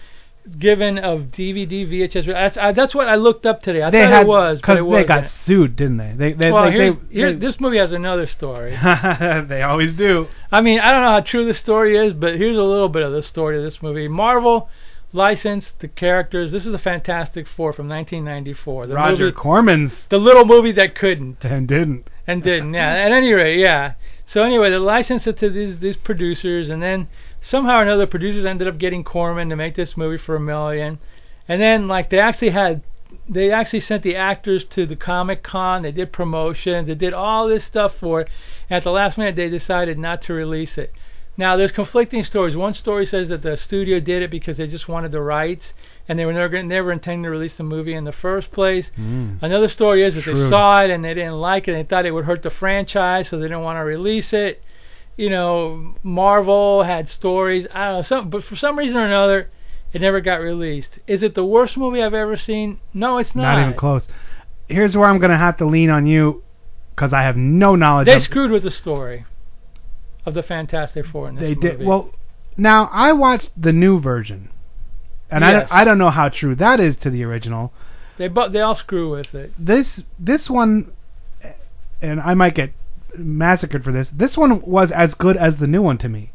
[0.60, 2.26] given of DVD, VHS.
[2.28, 3.82] That's I, that's what I looked up today.
[3.82, 5.08] I they thought had it was, but because they wasn't.
[5.08, 6.14] got sued, didn't they?
[6.18, 8.72] They they well, they, here's, they, here, they- this movie has another story.
[9.48, 10.28] they always do.
[10.52, 13.04] I mean, I don't know how true the story is, but here's a little bit
[13.04, 14.08] of the story of this movie.
[14.08, 14.70] Marvel
[15.14, 16.52] licensed the characters.
[16.52, 18.88] This is the Fantastic Four from 1994.
[18.88, 22.10] The Roger movie, Corman's the little movie that couldn't and didn't.
[22.28, 22.74] and didn't.
[22.74, 22.92] Yeah.
[22.92, 23.94] At any rate, yeah.
[24.26, 27.08] So anyway, they licensed it to these these producers, and then
[27.42, 31.00] somehow or another, producers ended up getting Corman to make this movie for a million.
[31.48, 32.82] And then like they actually had,
[33.28, 35.84] they actually sent the actors to the Comic Con.
[35.84, 36.88] They did promotions.
[36.88, 38.30] They did all this stuff for it.
[38.70, 40.94] And at the last minute, they decided not to release it.
[41.36, 42.56] Now there's conflicting stories.
[42.56, 45.74] One story says that the studio did it because they just wanted the rights,
[46.08, 48.92] and they were never never intending to release the movie in the first place.
[48.98, 49.42] Mm.
[49.42, 51.72] Another story is that they saw it and they didn't like it.
[51.72, 54.62] and They thought it would hurt the franchise, so they didn't want to release it.
[55.18, 57.66] You know, Marvel had stories.
[57.74, 59.50] I don't know, some, but for some reason or another,
[59.92, 61.00] it never got released.
[61.08, 62.80] Is it the worst movie I've ever seen?
[62.94, 63.44] No, it's not.
[63.44, 64.08] Not even close.
[64.68, 66.44] Here's where I'm gonna have to lean on you
[66.96, 68.06] because I have no knowledge.
[68.06, 69.26] They of, screwed with the story
[70.26, 71.78] of the Fantastic Four in this They movie.
[71.78, 72.10] did well.
[72.58, 74.50] Now I watched the new version,
[75.32, 75.70] and I Yes.
[75.70, 77.74] don't, I don't know how true that is to the original.
[78.18, 79.54] They bu- they all screw with it.
[79.58, 80.92] This this one,
[82.02, 82.72] and I might get
[83.18, 84.10] massacred for this.
[84.14, 86.32] This one was as good as the new one to me.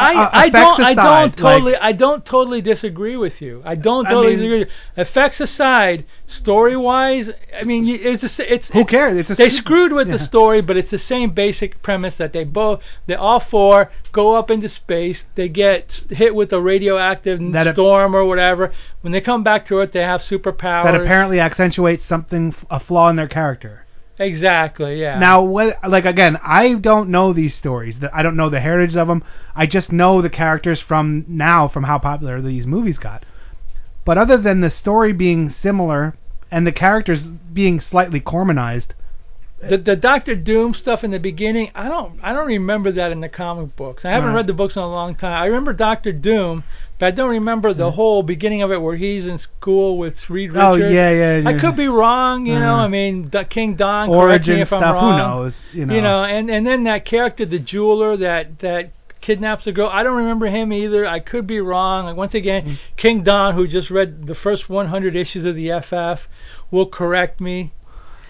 [0.00, 3.62] I, Uh, I don't I don't totally like- I don't totally disagree with you.
[3.64, 4.66] I don't I totally mean- disagree.
[4.96, 9.16] Effects aside, story wise, I mean it's a, s- it's Who it's- cares?
[9.18, 10.16] It's a they screwed with yeah.
[10.16, 14.34] the story, but it's the same basic premise that they both they all four go
[14.36, 15.22] up into space.
[15.34, 18.72] They get hit with a radioactive That storm or whatever.
[19.02, 20.84] When they come back to it, they have superpowers.
[20.84, 23.84] That apparently accentuates something a flaw in their character.
[24.20, 25.18] Exactly yeah.
[25.18, 27.96] Now, what, like again, I don't know these stories.
[28.12, 29.24] I don't know the heritage of them.
[29.56, 33.24] I just know the characters from now, from how popular these movies got.
[34.04, 36.16] But other than the story being similar
[36.50, 38.94] and the characters being slightly Cormanized,
[39.68, 43.20] the the Doctor Doom stuff in the beginning, I don't I don't remember that in
[43.20, 44.04] the comic books.
[44.04, 44.36] I haven't Right.
[44.36, 45.42] read the books in a long time.
[45.42, 46.64] I remember Doctor Doom,
[47.00, 50.50] but I don't remember the whole beginning of it where he's in school with Reed
[50.52, 50.64] Richards.
[50.64, 50.94] Oh, Richards.
[50.94, 52.74] yeah, yeah, I could be wrong, you know.
[52.74, 52.84] Uh-huh.
[52.84, 54.08] I mean, King Don.
[54.08, 55.18] correct me origin if I'm stuff, who wrong.
[55.18, 55.54] knows?
[55.72, 55.94] You know.
[55.94, 58.90] You know, and and then that character, the jeweler that that
[59.20, 59.88] kidnaps the girl.
[59.92, 61.06] I don't remember him either.
[61.06, 62.04] I could be wrong.
[62.06, 62.78] Like once again, Mm.
[62.96, 66.26] King Don, who just read the first 100 issues of the FF,
[66.70, 67.72] will correct me.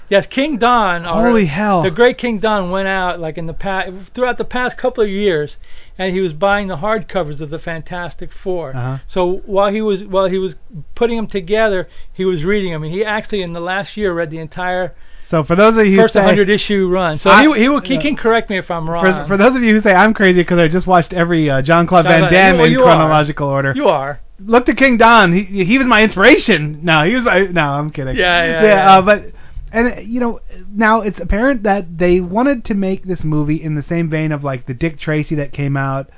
[0.08, 1.04] Yes, King Don.
[1.04, 1.82] Holy hell.
[1.84, 5.10] The great King Don went out like in the past throughout the past couple of
[5.10, 5.56] years,
[6.01, 8.98] and he was buying the hardcovers of the Fantastic 4 Uh-huh.
[9.07, 10.55] So while he was while he was
[10.94, 14.30] putting them together, he was reading them, and he actually in the last year read
[14.30, 14.94] the entire
[15.28, 17.18] So for those of you who first say, 100 issue run.
[17.18, 18.01] So I- he, he, will, he yeah.
[18.01, 19.05] can correct me if I'm wrong.
[19.05, 21.61] for, for those of you who say I'm crazy because I just watched every uh,
[21.61, 22.84] Jean-Claude Van Damme well, in you are.
[22.86, 23.74] chronological order.
[23.76, 24.20] you are.
[24.42, 25.34] Look to King Don.
[25.34, 26.80] He he was my inspiration.
[26.82, 27.40] No, he was my.
[27.40, 28.16] No, I'm kidding.
[28.16, 28.90] Yeah, yeah, yeah.
[28.90, 29.32] Uh, but
[29.72, 30.40] and uh, you know
[30.70, 34.42] now it's apparent that they wanted to make this movie in the same vein of
[34.44, 36.08] like the Dick Tracy that came out,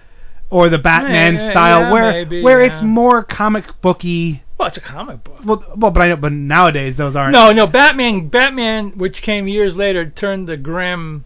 [0.50, 4.42] or the Batman Yeah, style, yeah, where maybe, where it's more comic booky.
[4.58, 5.40] Well, it's a comic book.
[5.44, 7.32] Well, well, but I know, but nowadays those aren't.
[7.32, 11.24] No, no, Batman, Batman, which came years later, turned the grim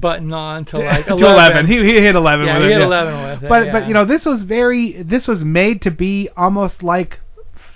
[0.00, 1.66] button on to like to 11.
[1.66, 1.66] 11.
[1.66, 2.72] He he hit 11 Yeah, with he it.
[2.72, 2.86] hit yeah.
[2.86, 6.28] 11 with it, But but you know this was very this was made to be
[6.36, 7.20] almost like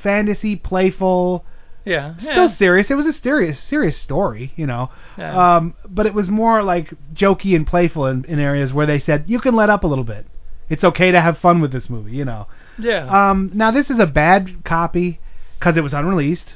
[0.03, 1.45] fantasy, playful,
[1.87, 2.17] Yeah.
[2.19, 2.57] still yeah.
[2.57, 2.91] serious.
[2.91, 4.91] It was a serious serious story, you know.
[5.17, 5.57] Yeah.
[5.57, 9.25] Um, but it was more like jokey and playful in, in areas where they said
[9.29, 10.27] you can let up a little bit.
[10.69, 12.49] It's okay to have fun with this movie, you know.
[12.79, 13.31] Yeah.
[13.31, 15.21] Um, now this is a bad copy
[15.59, 16.47] because it was unreleased.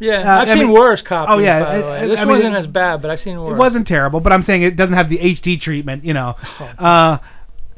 [0.00, 0.18] yeah.
[0.20, 1.32] uh, I've I seen mean- worse copies.
[1.32, 2.08] oh, yeah, By the way.
[2.08, 3.52] This I mean, wasn't it- as bad, but I've seen worse.
[3.54, 6.34] It wasn't terrible, but I'm saying it doesn't have the HD treatment, you know.
[6.60, 6.64] Oh.
[6.84, 7.18] Uh,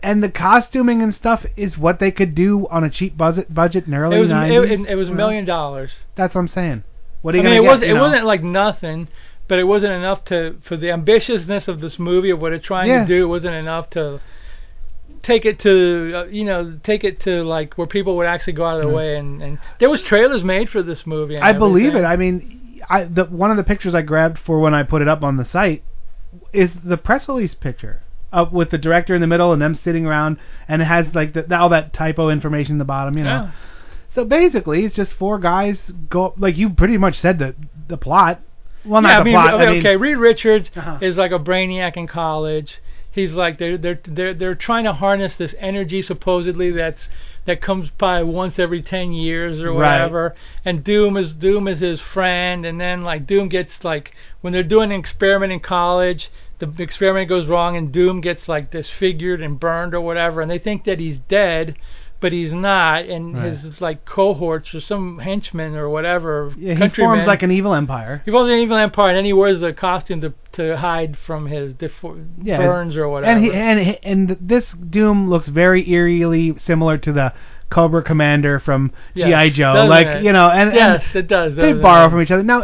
[0.02, 3.84] and the costuming and stuff is what they could do on a cheap budget budget
[3.86, 4.64] in the early It was 90s.
[4.64, 5.92] it, it, it was a million dollars.
[6.16, 6.84] That's what I'm saying.
[7.25, 9.09] What are I you mean, it get, wasn't you it wasn't like nothing,
[9.49, 12.89] but it wasn't enough to for the ambitiousness of this movie of what it's trying
[12.89, 13.01] Yeah.
[13.01, 13.25] to do.
[13.25, 14.20] It wasn't enough to
[15.22, 18.66] take it to uh, you know take it to like where people would actually go
[18.66, 18.97] out of their Mhm.
[18.97, 21.37] way and and there was trailers made for this movie.
[21.37, 22.05] And I believe it.
[22.05, 25.09] I mean, I the one of the pictures I grabbed for when I put it
[25.09, 25.83] up on the site
[26.53, 28.03] is the press release picture
[28.35, 30.37] up with the director in the middle and them sitting around,
[30.68, 33.45] and it has like the, all that typo information in the bottom, you know.
[33.45, 33.51] Yeah.
[34.14, 37.54] So basically, it's just four guys go like you pretty much said the
[37.88, 38.40] the plot.
[38.84, 39.54] Well, not yeah, the I mean, plot.
[39.54, 40.98] Okay, I mean, okay, Reed Richards Uh-huh.
[41.00, 42.78] is like a brainiac in college.
[43.10, 47.08] He's like they're they're they're they're trying to harness this energy supposedly that's
[47.46, 49.92] that comes by once every ten years or Right.
[49.92, 50.34] whatever.
[50.64, 54.62] And Doom is Doom is his friend, and then like Doom gets like when they're
[54.62, 59.58] doing an experiment in college, the experiment goes wrong, and Doom gets like disfigured and
[59.60, 61.76] burned or whatever, and they think that he's dead.
[62.25, 63.53] But he's not, and Right.
[63.53, 66.55] his like cohorts or some henchmen or whatever.
[66.57, 68.22] yeah, he countrymen, forms like an evil empire.
[68.25, 71.45] he forms an Evil Empire, and then he wears the costume to to hide from
[71.49, 73.31] his defo- Yeah, burns or whatever.
[73.31, 77.35] And he and and this Doom looks very eerily similar to the
[77.68, 80.22] Cobra Commander from Yes, GI Joe, like it?
[80.25, 81.55] you know, and yes, and it does.
[81.57, 82.11] they borrow it?
[82.11, 82.43] from each other.
[82.43, 82.62] Now,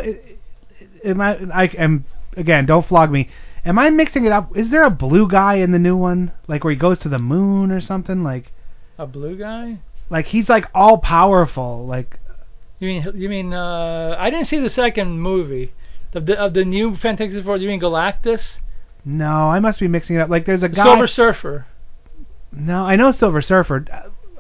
[1.05, 1.37] am I?
[1.53, 2.65] I am again.
[2.65, 3.29] Don't flog me.
[3.67, 4.57] Am I mixing it up?
[4.57, 7.19] Is there a blue guy in the new one, like where he goes to the
[7.19, 8.23] moon or something?
[8.23, 8.53] Like,
[9.01, 9.78] a blue guy.
[10.11, 11.86] like he's like all powerful.
[11.86, 12.18] Like,
[12.78, 15.72] You mean you mean uh I didn't see the second movie
[16.14, 17.57] of the of the new Fantastic Four.
[17.57, 18.59] You mean Galactus,
[19.05, 20.28] no, I must be mixing it up.
[20.28, 20.84] Like, there's a guy.
[20.84, 21.66] Silver Surfer?
[22.53, 23.84] no, I know Silver Surfer.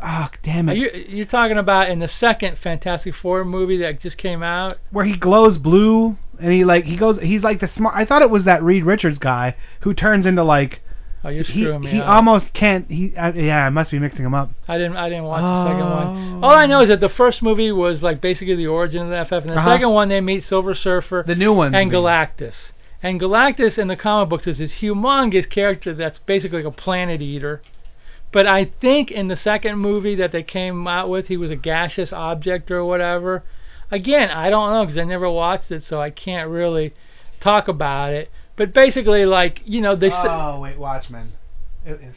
[0.02, 0.78] Oh, damn Are it.
[0.78, 4.78] you you're talking about in the second Fantastic Four movie that just came out?
[4.90, 8.22] where he glows blue and he like he goes he's like the smart I thought
[8.22, 10.80] it was that Reed Richards guy who turns into like
[11.22, 12.08] Oh, you're he screwing me he up.
[12.08, 15.24] almost can't he uh, yeah I must be mixing them up I didn't I didn't
[15.24, 15.94] watch the second Oh.
[15.94, 16.44] one.
[16.44, 19.24] All I know is that the first movie was like basically the origin of the
[19.26, 19.68] FF, and the Uh-huh.
[19.76, 22.72] second one they meet Silver Surfer the new one and Galactus.
[23.02, 27.20] And Galactus in the comic books is this humongous character that's basically like a planet
[27.22, 27.60] eater.
[28.32, 31.56] But I think in the second movie that they came out with, he was a
[31.56, 33.42] gaseous object or whatever.
[33.90, 36.94] Again, I don't know because I never watched it, so I can't really
[37.40, 38.30] talk about it.
[38.60, 40.10] But basically, like you know, they.
[40.12, 41.32] oh wait Watchmen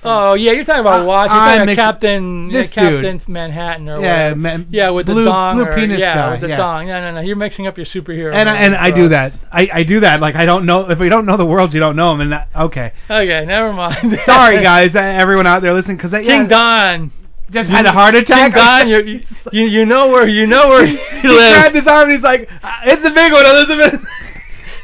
[0.03, 1.29] Oh yeah, you're talking about Uh, Watch.
[1.31, 4.35] You're talking about Captain this Captain Manhattan or Yeah, whatever.
[4.35, 6.57] man- yeah, with blue- the dong blue or, penis yeah, guy, with the yeah.
[6.57, 6.87] dong.
[6.87, 7.21] No, no, no.
[7.21, 8.33] You're mixing up your superhero.
[8.35, 10.99] and I, and I do that I, I do that like I don't know if
[10.99, 14.19] we don't know the world you don't know them and that, okay Okay, never mind.
[14.25, 17.11] sorry guys uh, everyone out there listening because King yeah, Don.
[17.49, 19.21] just had a heart attack King Don, you
[19.53, 21.55] you you know where you know where he he lives.
[21.57, 24.01] grabbed his arm and he's like "Uh, it's the big one Elizabeth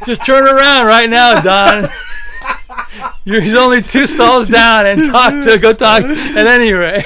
[0.05, 1.89] Just turn around right now, Don.
[3.25, 6.03] You're, he's only two stalls down and talk to go talk.
[6.03, 7.05] At any rate,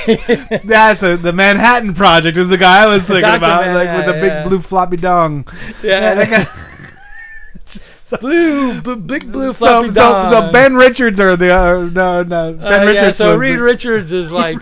[0.66, 3.38] That's a, the Manhattan Project is the guy I was thinking Dr.
[3.38, 5.46] about, like with the big Manhattan, blue floppy dong.
[5.84, 6.16] Yeah.
[6.16, 10.32] that guy- blue, b- big blue floppy so, dong.
[10.32, 14.12] so Ben Richards or the uh, no no Ben Uh, yeah, so Reed the, Richards
[14.14, 14.58] is like,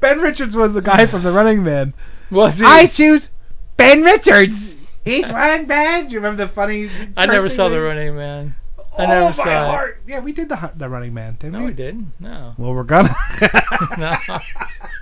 [0.00, 1.94] Ben Richards was the guy from The Running Man.
[2.30, 2.64] was he?
[2.64, 3.28] I choose
[3.76, 4.54] Ben Richards.
[5.04, 6.06] He's running bad.
[6.08, 6.90] Do you remember the funny?
[7.16, 7.80] I never saw The?
[7.80, 8.54] Running Man.
[8.98, 9.66] I oh, never my saw it.
[9.66, 10.02] heart.
[10.06, 11.66] Yeah, we did the the Running Man, didn't No, we?
[11.66, 12.12] we didn't.
[12.20, 12.54] No.
[12.58, 13.16] Well, we're gonna.
[13.98, 14.16] No.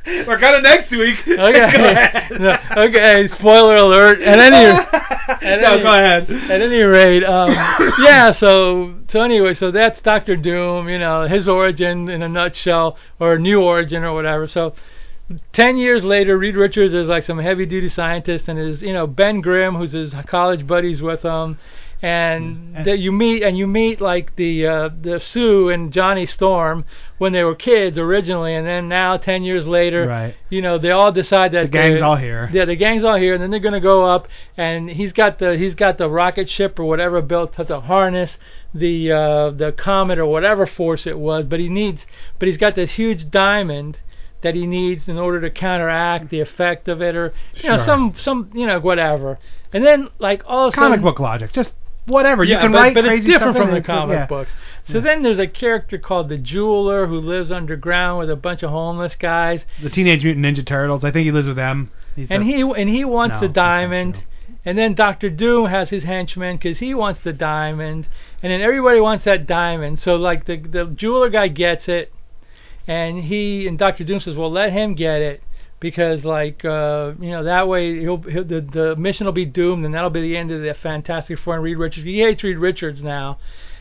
[0.27, 1.19] We're gonna next week.
[1.29, 2.29] Okay.
[2.39, 3.29] No, okay.
[3.29, 4.21] Spoiler alert.
[4.23, 6.31] At any, at no, any- go ahead.
[6.51, 7.51] At any rate, um,
[7.99, 8.33] yeah.
[8.33, 10.89] So, so anyway, so that's Doctor Doom.
[10.89, 14.49] You know, his origin in a nutshell, or new origin, or whatever.
[14.49, 14.75] So,
[15.53, 19.41] ten years later, Reed Richards is like some heavy-duty scientist, and his, you know, Ben
[19.41, 21.59] Grimm, who's his college buddies with him.
[22.03, 26.87] And that you meet, and you meet like the uh, the Sue and Johnny Storm
[27.19, 30.35] when they were kids originally, and then now ten years later, Right.
[30.49, 32.49] you know, they all decide that The gang's all here.
[32.55, 35.59] Yeah, the gang's all here, and then they're gonna go up, and he's got the
[35.59, 38.39] he's got the rocket ship or whatever built to, to harness
[38.73, 42.07] the uh, the comet or whatever force it was, but he needs,
[42.39, 43.99] but he's got this huge diamond
[44.43, 48.15] that he needs in order to counteract the effect of it, or you know some
[48.21, 49.39] some you know whatever,
[49.73, 51.53] and then like all of a Comic sudden, book logic.
[51.53, 51.73] Just
[52.07, 52.45] whatever.
[52.45, 54.27] yeah, you can but, write but it's different from the comic yeah.
[54.27, 54.51] books.
[54.89, 58.71] So then there's a character called the Jeweler who lives underground with a bunch of
[58.71, 61.05] homeless guys, The Teenage Mutant Ninja Turtles.
[61.05, 61.91] I think he lives with them.
[62.17, 64.25] He's and the- he and he wants No, the diamond.
[64.65, 68.09] And then Doctor Doom has his henchmen because he wants the diamond,
[68.43, 70.01] and then everybody wants that diamond.
[70.01, 72.13] So like the the jeweler guy gets it,
[72.87, 75.43] and he and Doctor Doom says, "Well, let him get it."
[75.81, 79.85] Because like uh, you know that way he'll, he'll the the mission will be doomed
[79.87, 82.05] and that'll be the end of the Fantastic Four and Reed Richards.
[82.05, 83.39] He hates Reed Richards now,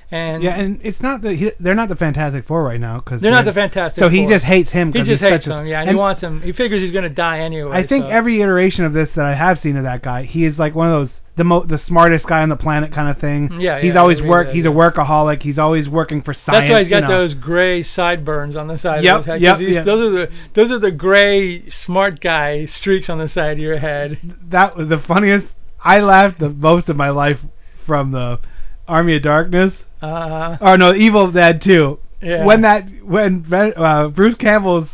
[0.10, 3.20] and yeah, and it's not the he, they're not the Fantastic Four right now because
[3.20, 4.30] they're not the Fantastic So he Four.
[4.30, 4.94] just hates him.
[4.94, 6.42] He just he's hates such a- him, yeah, and, he wants him.
[6.42, 7.76] He figures he's gonna die anyway.
[7.76, 8.10] I think so.
[8.10, 10.88] every iteration of this that I have seen of that guy, he is like one
[10.88, 13.62] of those the mo- the smartest guy on the planet kind of thing.
[13.62, 14.48] Yeah, he's yeah, always I read work.
[14.48, 15.42] that, He's a workaholic.
[15.42, 16.60] He's always working for science.
[16.68, 17.22] That's why he's got you know.
[17.22, 19.42] those gray sideburns on the side Yep, of his head.
[19.42, 19.86] yep, yep.
[19.86, 23.80] Those are the those are the gray smart guy streaks on the side of your
[23.80, 24.20] head.
[24.50, 25.48] That was the funniest.
[25.82, 27.40] I laughed the most of my life
[27.86, 28.40] from the
[28.86, 29.74] Army of Darkness.
[30.02, 32.00] Uh, Oh no, Evil Dead too.
[32.22, 32.44] Yeah.
[32.46, 34.90] When that when uh, Bruce Campbell's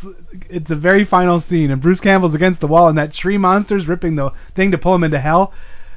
[0.48, 3.88] it's the very final scene and Bruce Campbell's against the wall and that tree monster's
[3.88, 5.52] ripping the thing to pull him into hell.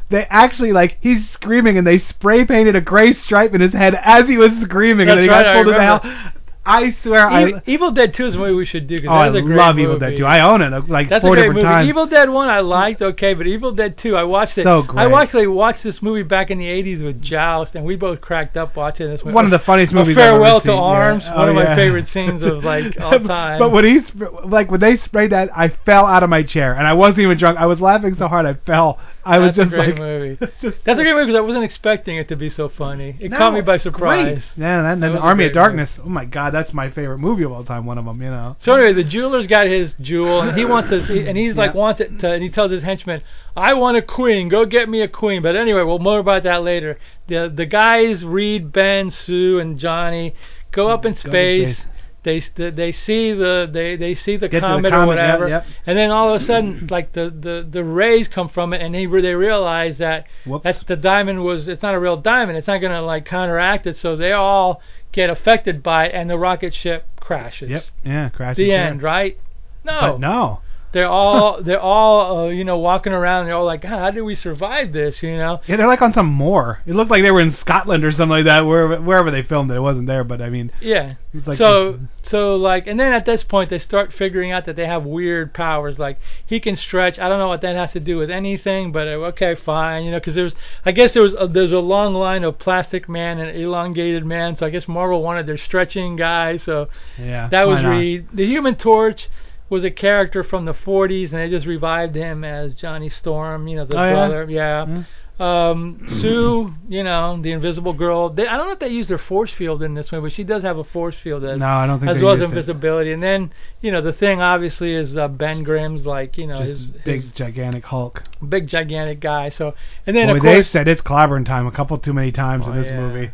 [0.10, 3.96] They actually like he's screaming and they spray painted a gray stripe in his head
[4.02, 6.32] as he was screaming and then he That's got right, I pulled into hell.
[6.66, 8.98] I swear Evil, I Evil Dead 2 is a movie we should do.
[8.98, 9.84] 'cause oh, I love movie.
[9.84, 10.26] Evil Dead 2.
[10.26, 11.68] I own it like That's four a great different movie.
[11.68, 11.90] times.
[11.90, 14.66] Evil Dead 1 I liked, okay, but Evil Dead 2 I watched it.
[14.66, 15.08] So great.
[15.08, 18.56] I actually watched this movie back in the 80s with Joust, and we both cracked
[18.56, 19.34] up watching this movie.
[19.34, 20.80] One of the funniest A movies I've ever Farewell seen, to yeah.
[20.80, 23.58] Arms, Oh, one of my favorite scenes of like all time.
[23.58, 24.02] But when he
[24.46, 27.38] like when they sprayed that, I fell out of my chair and I wasn't even
[27.40, 27.58] drunk.
[27.58, 29.00] I was laughing so hard I fell.
[29.26, 30.38] I was That's just a great like, movie.
[30.62, 33.18] just- That's a great movie because I wasn't expecting it to be so funny.
[33.20, 33.82] It No, caught me by great.
[33.82, 34.44] surprise.
[34.56, 35.92] Yeah, and That then was a Army of great Darkness.
[36.04, 37.86] Oh my God, that's my favorite movie of all time.
[37.86, 38.56] One of them, you know.
[38.62, 41.80] So anyway, the jeweler's got his jewel, and he wants to, and he's like Yeah.
[41.80, 43.22] wants it to, and he tells his henchman,
[43.58, 44.48] "I want a queen.
[44.50, 46.98] Go get me a queen." But anyway, well, more about that later.
[47.28, 50.34] The the guys, Reed, Ben, Sue, and Johnny,
[50.72, 51.76] go up in Go to space.
[51.78, 51.86] space.
[52.24, 55.38] They they see the they they see the Get to the comet, or comet, yeah,
[55.38, 58.82] whatever, and then all of a sudden, like the, the, the rays come from it,
[58.82, 60.64] and they they realize that Whoops.
[60.66, 62.58] that's the diamond was it's not a real diamond.
[62.58, 64.82] It's not gonna like counteract it, so they all
[65.14, 67.70] get affected by it, and the rocket ship crashes.
[67.70, 67.84] Yep.
[68.04, 68.58] Yeah, crashes.
[68.58, 69.38] The end, right?
[69.86, 70.00] No.
[70.02, 70.60] But no.
[70.92, 73.46] They're all they're all uh, you know walking around.
[73.46, 75.22] They're all like, God, how did we survive this?
[75.22, 75.62] You know.
[75.68, 76.80] Yeah, they're like on some moor.
[76.86, 78.62] It looked like they were in Scotland or something like that.
[78.62, 80.24] Wherever wherever they filmed it, it wasn't there.
[80.24, 81.16] But I mean, Yeah.
[81.46, 84.88] Like- so so like, and then at this point they start figuring out that they
[84.88, 86.00] have weird powers.
[86.00, 87.20] Like he can stretch.
[87.20, 90.06] I don't know what that has to do with anything, but uh, okay, fine.
[90.06, 93.08] You know, because there's I guess there was a, there's a long line of Plastic
[93.08, 94.58] Man and Elongated Man.
[94.58, 96.58] So I guess Marvel wanted their stretching guy.
[96.58, 96.88] So
[97.20, 97.84] yeah, that was?
[97.84, 98.28] Reed.
[98.34, 99.30] The Human Torch
[99.70, 103.68] was a character from the 40s, and they just revived him as Johnny Storm.
[103.68, 104.14] You know, the Oh, yeah?
[104.14, 104.46] brother.
[104.50, 105.04] Yeah.
[105.40, 108.30] Um, Sue, you know, the Invisible Girl.
[108.30, 110.44] They, I don't know if they used their force field in this one, but she
[110.44, 112.58] does have a force field as, No, I don't think as well as used it.
[112.58, 113.14] invisibility.
[113.14, 116.88] And then, you know, the thing obviously is uh, Ben Grimm's like, you know, his,
[117.06, 118.24] big his gigantic Hulk.
[118.50, 119.48] big gigantic guy.
[119.50, 122.66] So, and then Boy, of they said it's clobbering time a couple too many times
[122.68, 123.00] Oh, in this yeah.
[123.00, 123.32] movie.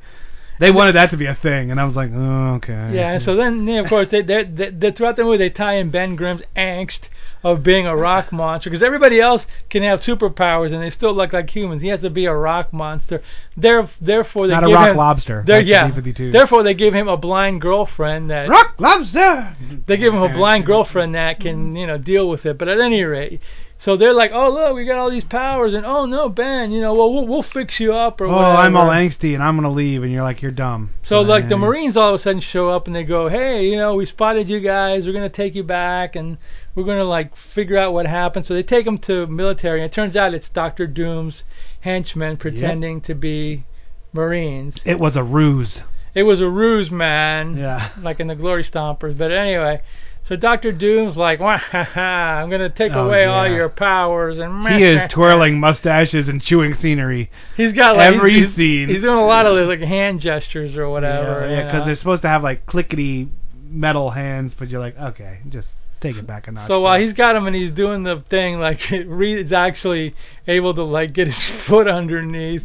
[0.60, 2.92] They wanted that to be a thing, and I was like, oh, okay.
[2.94, 5.92] Yeah, so then, then of course, they, they, they, throughout the movie they tie in
[5.92, 7.00] Ben Grimm's angst
[7.44, 11.34] of being a rock monster because everybody else can have superpowers and they still look
[11.34, 11.82] like humans.
[11.82, 13.22] He has to be a rock monster.
[13.58, 15.44] There, therefore, they Not a rock him, lobster.
[15.46, 15.92] That's yeah.
[15.92, 16.32] B-52.
[16.32, 19.56] Therefore, they give him a blind girlfriend that rock lobster.
[19.86, 22.58] they give him a blind girlfriend that can you know deal with it.
[22.58, 23.42] But at any rate.
[23.86, 26.82] So they're like, oh look, we got all these powers, and oh no, Ben, you
[26.82, 28.58] know, well we'll, we'll fix you up or Oh, whatever.
[28.58, 30.90] I'm all angsty, and I'm gonna leave, and you're like, you're dumb.
[31.04, 33.78] So like the Marines all of a sudden show up and they go, "Hey, you
[33.78, 35.06] know, we spotted you guys.
[35.06, 36.40] We're gonna take you back and
[36.74, 39.94] we're gonna like figure out what happened." So they take him to military, and it
[39.94, 41.44] turns out it's Doctor Doom's
[41.82, 43.66] henchmen pretending to be
[44.14, 44.78] Marines.
[44.84, 45.82] It was a ruse.
[46.16, 47.56] It was a ruse, man.
[47.58, 47.92] Yeah.
[48.02, 49.16] Like in the Glory Stompers.
[49.16, 49.82] But anyway,
[50.28, 53.56] so Doctor Doom's like, "Wah, I'm gonna take Oh, away all yeah.
[53.56, 57.30] your powers and He is twirling mustaches and chewing scenery.
[57.56, 58.90] He's got like every he's, scene.
[58.90, 61.48] He's doing a lot of like hand gestures or whatever.
[61.48, 61.86] Yeah, you because know.
[61.86, 63.30] they're supposed to have like clickety
[63.68, 65.68] metal hands, but you're like, okay, just
[66.02, 66.68] take it back a notch.
[66.68, 70.16] So while he's got him and he's doing the thing, like Reed's actually
[70.48, 72.64] able to like get his foot underneath,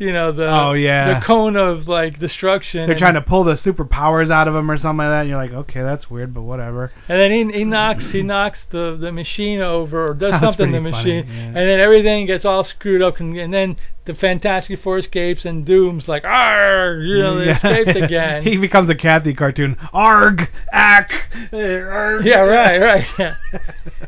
[0.00, 1.20] you know, the Oh, yeah.
[1.20, 2.88] the cone of like destruction.
[2.88, 5.36] they're trying to pull the superpowers out of him or something like that, and you're
[5.38, 6.90] like, okay, that's weird, but whatever.
[7.08, 10.78] And then he he knocks he knocks the the machine over or does something to
[10.80, 11.44] the pretty funny, machine, yeah.
[11.48, 13.76] and then everything gets all screwed up, and, and then
[14.06, 17.56] the Fantastic Four escapes, and Doom's like, "Arr!" You know, they Yeah.
[17.56, 18.42] escaped again.
[18.42, 19.76] he becomes a Cathy cartoon.
[19.92, 21.12] Arg, ack,
[21.52, 22.24] arg.
[22.24, 23.06] yeah, right, right.
[23.18, 23.34] Yeah.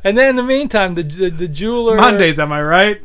[0.03, 2.99] and then in the meantime, the the, the jeweler Mondays, am I right?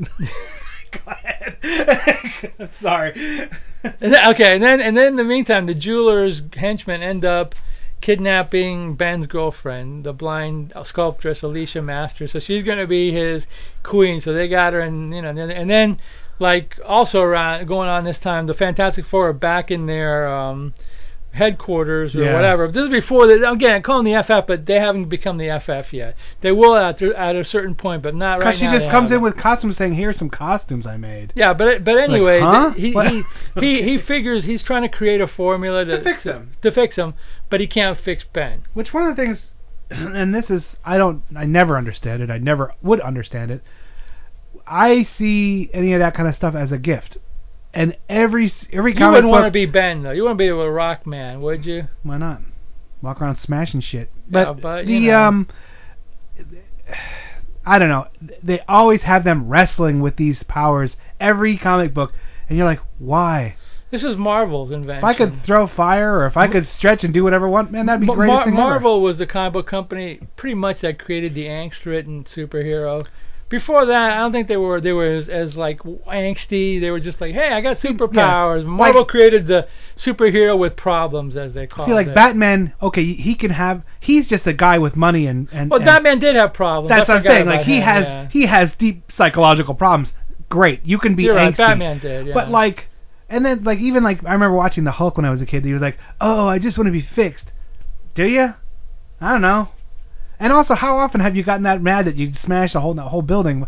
[2.82, 3.50] Sorry.
[3.84, 7.56] And then, okay, and then and then in the meantime, the jeweler's henchmen end up
[8.02, 12.32] kidnapping Ben's girlfriend, the blind sculptress Alicia Masters.
[12.32, 13.48] So she's going to be his
[13.84, 14.22] queen.
[14.22, 16.00] So they got her, and you know, and then, and then
[16.39, 20.74] like also around going on this time, the Fantastic Four are back in their um,
[21.32, 22.34] headquarters or Yeah.
[22.34, 22.67] whatever.
[22.67, 25.49] This is before they again I call them the FF, but they haven't become the
[25.49, 26.15] FF yet.
[26.41, 28.45] They will at at a certain point, but not right now.
[28.51, 29.17] Because she just comes haven't.
[29.17, 32.71] in with costumes saying, "Here's some costumes I made." Yeah, but but anyway, huh?
[32.71, 33.23] he, he
[33.59, 36.51] he he figures he's trying to create a formula to, To fix him.
[36.63, 37.13] To fix him,
[37.49, 38.63] but he can't fix Ben.
[38.73, 39.51] Which one of the things,
[39.91, 42.32] and this is I don't I never understand it.
[42.32, 43.61] I never would understand it.
[44.65, 47.17] I see any of that kind of stuff as a gift,
[47.74, 49.53] and every every You comic wouldn't want to book.
[49.53, 50.11] be Ben though.
[50.11, 51.88] You wouldn't be a rock man, would you?
[52.03, 52.41] Why not?
[53.01, 54.09] Walk around smashing shit.
[54.30, 55.20] Yeah, But, but, the you know.
[55.20, 55.47] um,
[57.65, 58.07] I don't know.
[58.41, 62.13] They always have them wrestling with these powers every comic book,
[62.47, 63.57] and you're like, why?
[63.91, 64.99] This is Marvel's invention.
[64.99, 67.72] If I could throw fire, or if I could stretch and do whatever I want,
[67.72, 68.70] man, that'd be Ma- greatest Mar-.
[68.72, 73.05] Marvel was the comic book company pretty much that created the angst-ridden superhero.
[73.50, 76.82] Before that, I don't think they were they were as, as like angsty.
[76.82, 78.66] They were just like, hey, I got superpowers.
[78.66, 79.68] Marvel created the
[79.98, 81.88] superhero with problems, as they call it.
[81.88, 82.16] See, like it.
[82.16, 83.84] Batman, okay, he can have.
[84.02, 85.72] He's just a guy with money and and.
[85.72, 86.89] Well, and Batman did have problems.
[86.89, 87.45] That's what I'm saying.
[87.45, 88.28] Like he him, has, yeah.
[88.30, 90.12] he has deep psychological problems.
[90.50, 91.56] Great, you can be You're right.
[91.56, 92.34] Batman did, yeah.
[92.34, 92.88] But like,
[93.30, 95.64] and then like even like I remember watching the Hulk when I was a kid.
[95.64, 97.45] He was like, "Oh, I just want to be fixed."
[98.14, 98.56] Do you?
[99.22, 99.70] I don't know.
[100.39, 103.01] And also, how often have you gotten that mad that you smash the whole the
[103.03, 103.65] whole building?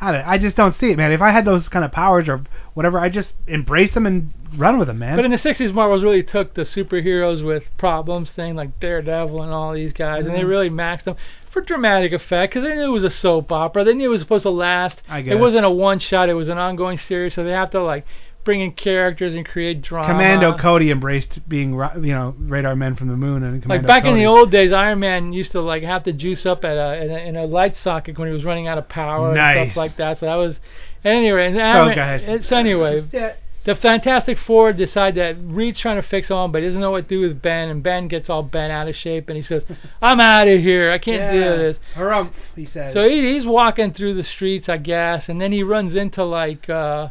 [0.00, 0.26] I don't.
[0.26, 1.12] I just don't see it, man.
[1.12, 2.42] If I had those kind of powers or
[2.74, 5.16] whatever, I just embrace them and run with them, man.
[5.16, 9.52] But in the '60s, Marvel really took the superheroes with problems thing, like Daredevil and
[9.52, 10.48] all these guys, and they Mhm.
[10.48, 11.16] really maxed them
[11.50, 13.84] for dramatic effect because they knew it was a soap opera.
[13.84, 15.02] They knew it was supposed to last.
[15.08, 15.34] I guess.
[15.34, 18.04] It wasn't a one shot; it was an ongoing series, so they have to like
[18.44, 20.12] bring in characters and create drama.
[20.12, 24.08] Commando Cody embraced being, you know, radar men from the moon and Commando Like back
[24.08, 27.02] in the old days, Iron Man used to like have to juice up at a
[27.04, 29.76] in a, in a light socket when he was running out of power and stuff
[29.76, 30.20] like that.
[30.20, 30.56] So that was
[31.04, 31.46] anyway.
[31.46, 32.22] And Iron Man- go ahead.
[32.22, 33.06] it's anyway.
[33.12, 33.34] Yeah.
[33.64, 37.08] The Fantastic Four decide that Reed's trying to fix all, but he doesn't know what
[37.08, 39.62] to do with Ben, and Ben gets all bent out of shape, and he says,
[40.02, 40.90] "I'm out of here.
[40.90, 41.54] I can't do Yeah.
[41.56, 42.92] this." Harumph, he says.
[42.92, 46.68] So he, he's walking through the streets, I guess, and then he runs into like
[46.68, 47.10] uh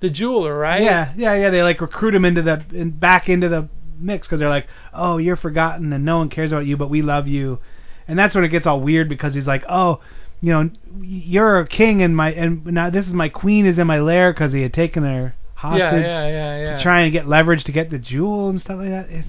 [0.00, 0.82] the jeweler, right?
[0.82, 1.50] Yeah, yeah, yeah.
[1.50, 3.68] They like recruit him into the in, back into the
[3.98, 7.02] mix because they're like, oh, you're forgotten and no one cares about you, but we
[7.02, 7.58] love you,
[8.06, 10.00] and that's when it gets all weird because he's like, oh,
[10.40, 10.70] you know,
[11.00, 14.32] you're a king and my and now this is my queen is in my lair
[14.32, 17.72] because he had taken her hostage Yeah, yeah, yeah, to try and get leverage to
[17.72, 19.06] get the jewel and stuff like that.
[19.10, 19.28] It's,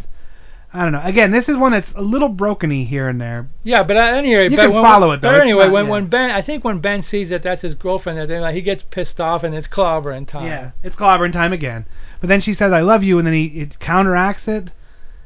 [0.72, 1.02] I don't know.
[1.04, 3.50] Again, this is one that's a little brokeny here and there.
[3.64, 5.32] Yeah, but at any rate, You but can when, follow it, though.
[5.32, 5.92] But anyway, not- when yeah.
[5.92, 8.62] when Ben, I think when Ben sees that that's his girlfriend, that they like he
[8.62, 10.46] gets pissed off and it's clobbering time.
[10.46, 11.86] Yeah, it's clobbering time again.
[12.22, 14.70] But then she says, "I love you," and then he it counteracts it.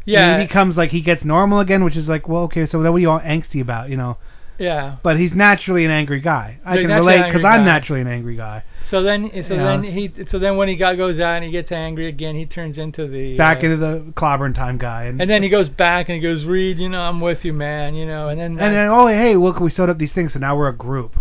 [0.05, 0.31] Yeah.
[0.33, 2.91] And he becomes like he gets normal again, which is like, well, okay, so then
[2.91, 4.17] what are you all angsty about, you know?
[4.59, 4.97] Yeah.
[5.03, 6.59] But he's naturally an angry guy.
[6.65, 7.65] I Yeah, can naturally relate because angry I'm guy.
[7.65, 8.63] naturally an angry guy.
[8.85, 11.71] So then, so then he, so then when he got, goes out and he gets
[11.71, 15.29] angry again, he turns into the Back uh, into the clobbering time guy, and and
[15.29, 18.05] then he goes back and he goes, Reed, you know, I'm with you, man, you
[18.05, 20.57] know, and then and then oh hey, look, we sewed up these things, so now
[20.57, 21.15] we're a group.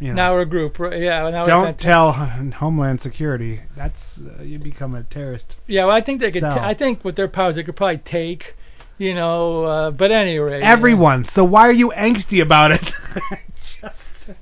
[0.00, 0.14] You know.
[0.14, 1.00] now we're a group, right?
[1.00, 1.30] yeah.
[1.30, 1.80] Now we're Don't fantastic.
[1.80, 2.12] tell
[2.58, 3.60] Homeland Security.
[3.76, 5.54] That's uh, you become a terrorist.
[5.68, 6.42] Yeah, well, I think they could.
[6.42, 6.48] So.
[6.48, 8.56] I think with their powers, they could probably take,
[9.02, 9.64] you know.
[9.64, 10.56] Uh, but anyway.
[10.56, 10.66] you know.
[10.66, 11.28] Everyone.
[11.34, 12.90] So why are you angsty about it?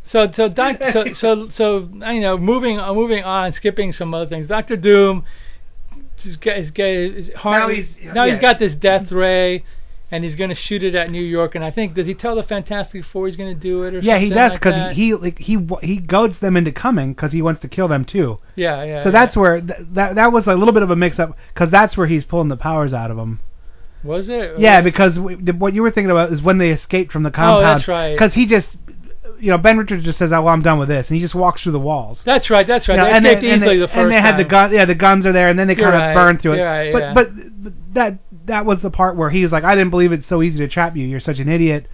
[0.07, 4.27] So so doc, so so so you know moving uh, moving on, skipping some other
[4.27, 4.47] things.
[4.47, 5.25] Doctor Doom,
[6.19, 8.39] just get, is, get, is hard, Now now, he's- he's, yeah.
[8.39, 9.65] got this death ray,
[10.11, 11.55] and he's gonna shoot it at New York.
[11.55, 14.19] And I think does he tell the Fantastic Four he's gonna do it or yeah,
[14.19, 17.63] he does because he, he like he he goads them into coming because he wants
[17.63, 18.39] to kill them too.
[18.57, 19.03] Yeah, yeah.
[19.03, 19.13] so yeah.
[19.13, 21.97] that's where th- that that was a little bit of a mix up because that's
[21.97, 23.41] where he's pulling the powers out of them.
[24.03, 24.59] Was it.
[24.59, 27.31] Yeah, because w- the, what you were thinking about is when they escaped from the
[27.31, 27.59] compound.
[27.59, 28.13] Oh, that's right.
[28.15, 28.69] Because he just,
[29.39, 31.35] you know, Ben Richards just says, "Oh, well, I'm done with this," and he just
[31.35, 32.23] walks through the walls.
[32.25, 32.67] That's right.
[32.67, 32.95] That's right.
[32.97, 34.45] You know, they and escaped they, and easily they, the first and they had the
[34.45, 34.73] gun.
[34.73, 36.15] Yeah, the guns are there, and then they You're kind of right.
[36.15, 36.63] burn through it.
[36.63, 37.15] Right, but, yeah.
[37.15, 40.27] but but that that was the part where he was like, "I didn't believe it's
[40.29, 41.07] so easy to trap you.
[41.07, 41.87] You're such an idiot."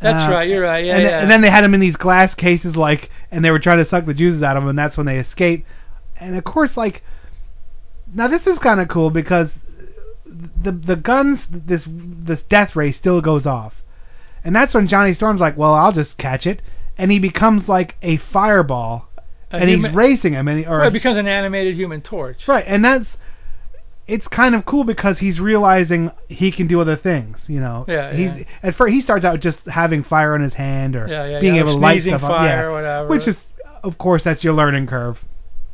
[0.00, 0.48] That's Uh, right.
[0.48, 0.84] You're right.
[0.84, 1.20] Yeah, and, yeah.
[1.20, 3.84] and then they had him in these glass cases, like, and they were trying to
[3.84, 5.66] suck the juices out of him, and that's when they escape.
[6.18, 7.02] And of course, like,
[8.14, 9.50] now this is kind of cool because
[10.62, 13.74] the the guns, this this death ray still goes off,
[14.44, 16.62] and that's when Johnny Storm's like, well, I'll just catch it,
[16.96, 19.08] and he becomes like a fireball,
[19.50, 22.46] A and he's racing him, and he, or it becomes an animated Human Torch.
[22.46, 23.06] Right, and that's
[24.06, 27.38] it's kind of cool because he's realizing he can do other things.
[27.46, 28.42] You know, Yeah, He yeah.
[28.62, 31.56] at first he starts out just having fire in his hand or Yeah, yeah, being
[31.56, 33.08] able to light stuff up, fire yeah, or whatever.
[33.08, 33.36] Which is,
[33.84, 35.18] of course, that's your learning curve.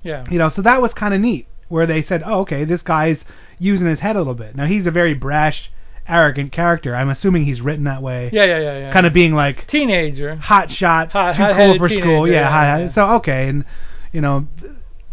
[0.02, 0.26] Yeah.
[0.30, 3.18] You know, so that was kind of neat, where they said, oh, okay, this guy's
[3.59, 4.54] using his head a little bit.
[4.57, 5.70] Now he's a very brash,
[6.09, 6.94] arrogant character.
[6.94, 8.30] I'm assuming he's written that way.
[8.32, 8.92] Yeah, yeah, yeah, yeah.
[8.92, 10.36] Kind of being like teenager.
[10.36, 12.28] hot shot, Hot- too cool for school.
[12.28, 12.92] Yeah, yeah, yeah.
[12.92, 13.64] so okay, and
[14.12, 14.46] you know,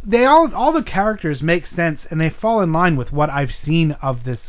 [0.03, 3.51] they all all the characters make sense and they fall in line with what I've
[3.53, 4.39] seen of this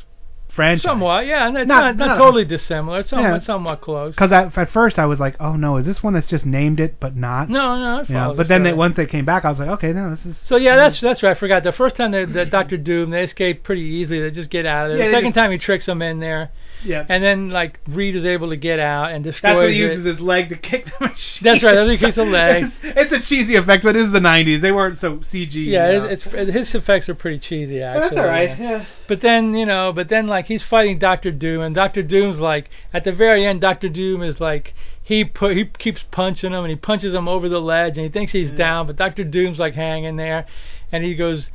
[0.55, 0.82] franchise.
[0.82, 3.00] Somewhat, yeah, and it's Not- not, not, not- totally dissimilar.
[3.00, 3.38] It's somewhat, Yeah.
[3.40, 4.14] somewhat close.
[4.14, 7.00] Because at first I was like, oh no, is this one that's just named it
[7.00, 7.48] but not?
[7.48, 9.68] No, no, I follow but the then they, once they came back, I was like,
[9.70, 10.36] okay, no, this is.
[10.44, 10.78] So yeah, hmm.
[10.82, 11.36] that's that's right.
[11.36, 11.64] I forgot.
[11.64, 14.20] The first time the Doctor Doom, they escape pretty easily.
[14.20, 14.98] They just get out of there.
[14.98, 16.50] Yeah, the second just- time he tricks them in there.
[16.85, 17.05] Yeah.
[17.09, 19.91] And then like Reed is able to get out and destroys That's what he it.
[19.91, 21.43] uses his leg to kick the machine.
[21.43, 22.64] That's right, that's what he kicks the leg.
[22.85, 24.61] It's, it's a cheesy effect, but it is the '90s.
[24.61, 25.55] They weren't so CG.
[25.55, 26.05] Yeah, you know.
[26.05, 28.09] it, it's his effects are pretty cheesy actually.
[28.09, 28.87] that's all right, yeah.
[29.09, 32.68] But then you know, but then like he's fighting Doctor Doom, and Doctor Doom's like
[32.93, 36.70] at the very end, Doctor Doom is like he put he keeps punching him, and
[36.70, 39.74] he punches him over the ledge, and he thinks he's down, but Doctor Doom's like
[39.74, 40.47] hanging there,
[40.93, 41.51] and he goes.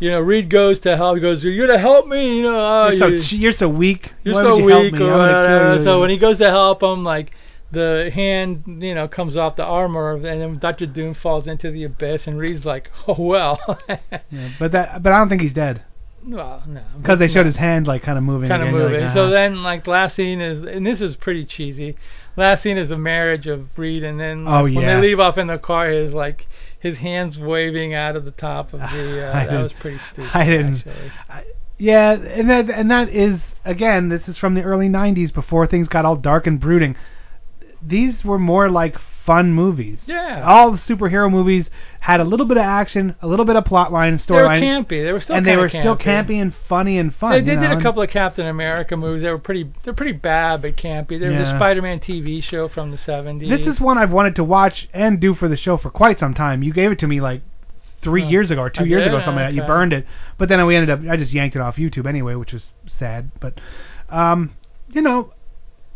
[0.00, 1.16] You know, Reed goes to help.
[1.16, 4.12] He goes, "You're gonna help me." You know, oh, you're, so, you, you're so weak.
[4.22, 5.00] you're Why so you help weak me?
[5.02, 5.84] or I'm gonna kill you.
[5.90, 7.30] So when he goes to help him, like
[7.72, 11.84] the hand, you know, comes off the armor, and then Doctor Doom falls into the
[11.84, 13.58] abyss, and Reed's like, "Oh well."
[14.30, 15.82] Yeah, but that, but I don't think he's dead
[16.26, 16.82] well, no.
[17.00, 18.48] because they showed his hand like kind of moving.
[18.48, 19.00] kind of moving.
[19.02, 21.96] Like, So then, like last scene is, and this is pretty cheesy.
[22.36, 25.46] Last scene is the marriage of Reed, and then Oh, when they leave off in
[25.46, 26.46] the car, his like
[26.80, 28.86] his hands waving out of the top of the.
[29.28, 30.30] Uh, I that was pretty stupid.
[30.34, 30.86] I didn't.
[30.86, 31.12] Actually.
[31.78, 35.88] Yeah, and that and that is again, this is from the early '90s before things
[35.88, 36.96] got all dark and brooding.
[37.80, 38.96] These were more like
[39.28, 39.98] fun movies.
[40.06, 40.42] Yeah.
[40.42, 41.68] All the superhero movies
[42.00, 44.40] had a little bit of action, a little bit of plot line, and They were
[44.48, 45.04] campy.
[45.04, 46.28] They were still and they were still campy.
[46.30, 47.32] campy and funny and fun.
[47.32, 49.20] They, you they know, did a couple of Captain America movies.
[49.22, 49.70] They were pretty.
[49.84, 51.20] They're pretty bad but campy.
[51.20, 51.54] There was Yeah.
[51.54, 53.50] a Spider-Man TV show from the '70s.
[53.50, 56.32] This is one I've wanted to watch and do for the show for quite some
[56.32, 56.62] time.
[56.62, 57.42] You gave it to me like
[58.00, 59.08] three Oh, years ago or two I years did?
[59.12, 59.54] ago, something like that.
[59.54, 60.06] You burned it,
[60.38, 61.00] but then we ended up.
[61.10, 63.30] I just yanked it off YouTube anyway, which was sad.
[63.40, 63.60] But,
[64.08, 64.52] um,
[64.88, 65.34] you know,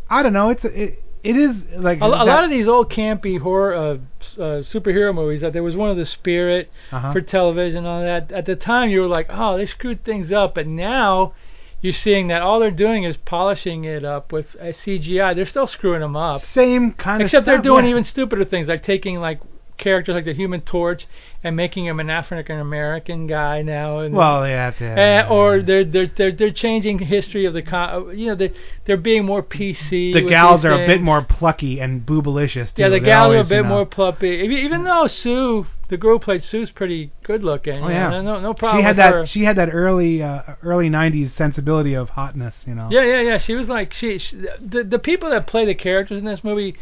[0.09, 0.49] I don't know.
[0.49, 3.93] It's it, it is like a, a that- lot of these old campy horror uh,
[4.41, 7.13] uh, superhero movies that there was one of the Spirit Uh-huh.
[7.13, 8.31] for television and all that.
[8.31, 11.33] At the time, you were like, oh, they screwed things up, but now
[11.81, 15.35] you're seeing that all they're doing is polishing it up with uh, CGI.
[15.35, 16.41] They're still screwing them up.
[16.41, 17.91] same kind of Except they're doing yeah.
[17.91, 19.39] even stupider things, like taking like
[19.83, 21.05] characters like the Human Torch
[21.43, 23.99] and making him an African American guy now.
[23.99, 25.27] And, Well, yeah, yeah, yeah.
[25.29, 28.17] or they're they're they're they're changing history of the con.
[28.17, 28.51] You know, they
[28.85, 30.13] they're being more PC.
[30.13, 32.73] the gals are a bit more plucky and boobalicious.
[32.73, 32.81] Too.
[32.81, 34.29] Yeah, the They're gals are a always, you bit know- more plumpy.
[34.65, 37.83] Even though Sue, the girl who played Sue's pretty good looking.
[37.83, 38.81] Oh you yeah, know, no no problem.
[38.81, 39.13] She had that.
[39.13, 39.25] her.
[39.27, 42.55] She had that early uh, early '90s sensibility of hotness.
[42.65, 42.87] You know.
[42.89, 43.37] Yeah, yeah, yeah.
[43.37, 46.75] She was like she, she the the people that play the characters in this movie,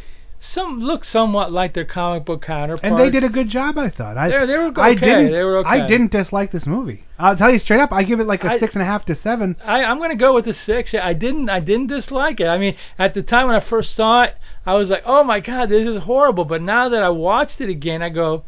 [0.44, 2.84] some look somewhat like their comic book counterparts.
[2.84, 4.16] And they did a good job, I thought.
[4.16, 4.94] I, They- they were I okay.
[5.00, 5.32] didn't.
[5.32, 7.04] They were I didn't dislike this movie.
[7.18, 7.92] I'll tell you straight up.
[7.92, 9.56] I give it like a I- six and a half to seven.
[9.64, 10.92] I, I'm gonna go with the six.
[10.94, 12.46] I didn't I didn't dislike it.
[12.46, 14.34] I mean, at the time when I first saw it,
[14.66, 16.44] I was like, oh my god, this is horrible.
[16.44, 18.44] But now that I watched it again, I go.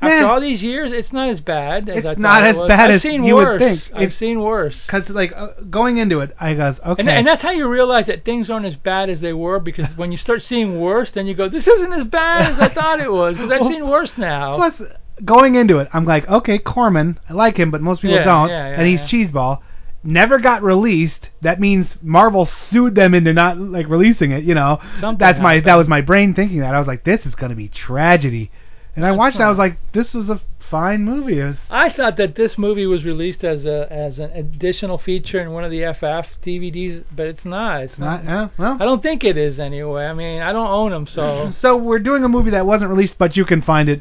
[0.00, 2.56] After all these years, it's not as bad as It's I thought not it as
[2.56, 2.68] was.
[2.68, 3.58] bad I've as seen you would worse.
[3.60, 3.82] think.
[3.94, 4.84] I've seen worse.
[4.84, 7.00] Because like uh, going into it, I goes okay.
[7.00, 9.86] And, and that's how you realize that things aren't as bad as they were because
[9.96, 13.00] when you start seeing worse, then you go, this isn't as bad as I thought
[13.00, 14.56] it was because I've Well, seen worse now.
[14.56, 14.82] Plus,
[15.24, 18.48] going into it, I'm like, okay, Corman, I like him, but most people Yeah, don't,
[18.50, 19.06] yeah, yeah, and he's yeah.
[19.08, 19.60] cheeseball.
[20.04, 21.30] Never got released.
[21.40, 24.44] That means Marvel sued them into not like releasing it.
[24.44, 25.78] You know, Something that's my that happened.
[25.78, 26.74] was my brain thinking that.
[26.74, 28.50] I was like, this is gonna be tragedy.
[28.96, 29.42] And I watched it.
[29.42, 30.40] I was like, this was a
[30.70, 31.40] fine movie.
[31.40, 35.52] Was I thought that this movie was released as a as an additional feature in
[35.52, 37.82] one of the FF DVDs, but it's not.
[37.82, 38.24] It's not.
[38.24, 38.76] Yeah, well.
[38.80, 40.06] I don't think it is anyway.
[40.06, 43.16] I mean, I don't own them, so So we're doing a movie that wasn't released,
[43.18, 44.00] but you can find it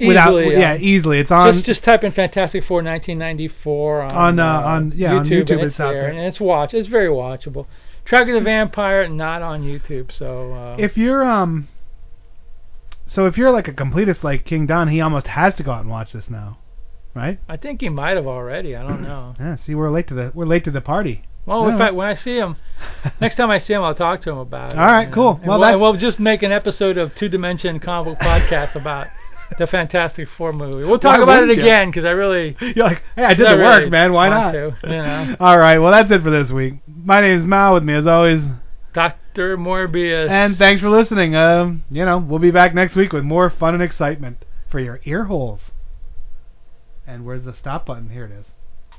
[0.00, 1.20] without Easily, yeah, um, easily.
[1.20, 5.26] It's on just just type in Fantastic Four 1994 on On, uh, on- yeah, on
[5.26, 6.10] YouTube, and it's out there, there.
[6.10, 6.74] and it's watch.
[6.74, 7.66] It's very watchable.
[8.04, 11.68] Track of the Vampire not on YouTube, so uh, if you're um
[13.12, 15.80] so if you're like a completist like King Don, he almost has to go out
[15.82, 16.58] and watch this now.
[17.14, 17.38] Right?
[17.48, 18.74] I think he might have already.
[18.74, 19.34] I don't know.
[19.40, 21.24] Yeah, see we're late to the we're late to the party.
[21.44, 21.72] Well, Yeah.
[21.72, 22.56] in fact, when I see him,
[23.20, 24.78] next time I see him, I'll talk to him about it.
[24.78, 25.40] All right, cool.
[25.44, 29.08] Well, we'll, we'll just make an episode of Two Dimension Comic Podcast about
[29.58, 30.84] the Fantastic Four movie.
[30.84, 31.62] We'll talk Why about it you?
[31.62, 32.56] again because I really.
[32.60, 34.12] You're like, hey, I did I the work, really man.
[34.12, 34.52] Why not?
[34.52, 35.36] to, you know.
[35.40, 36.74] All right, well that's it for this week.
[36.86, 37.74] My name is Mal.
[37.74, 38.40] With me as always,
[38.92, 40.28] Doctor Morbius.
[40.28, 41.34] and thanks for listening.
[41.34, 45.00] Um, you know, we'll be back next week with more fun and excitement for your
[45.04, 45.60] ear holes.
[47.06, 48.10] And where's the stop button?
[48.10, 48.46] Here it is.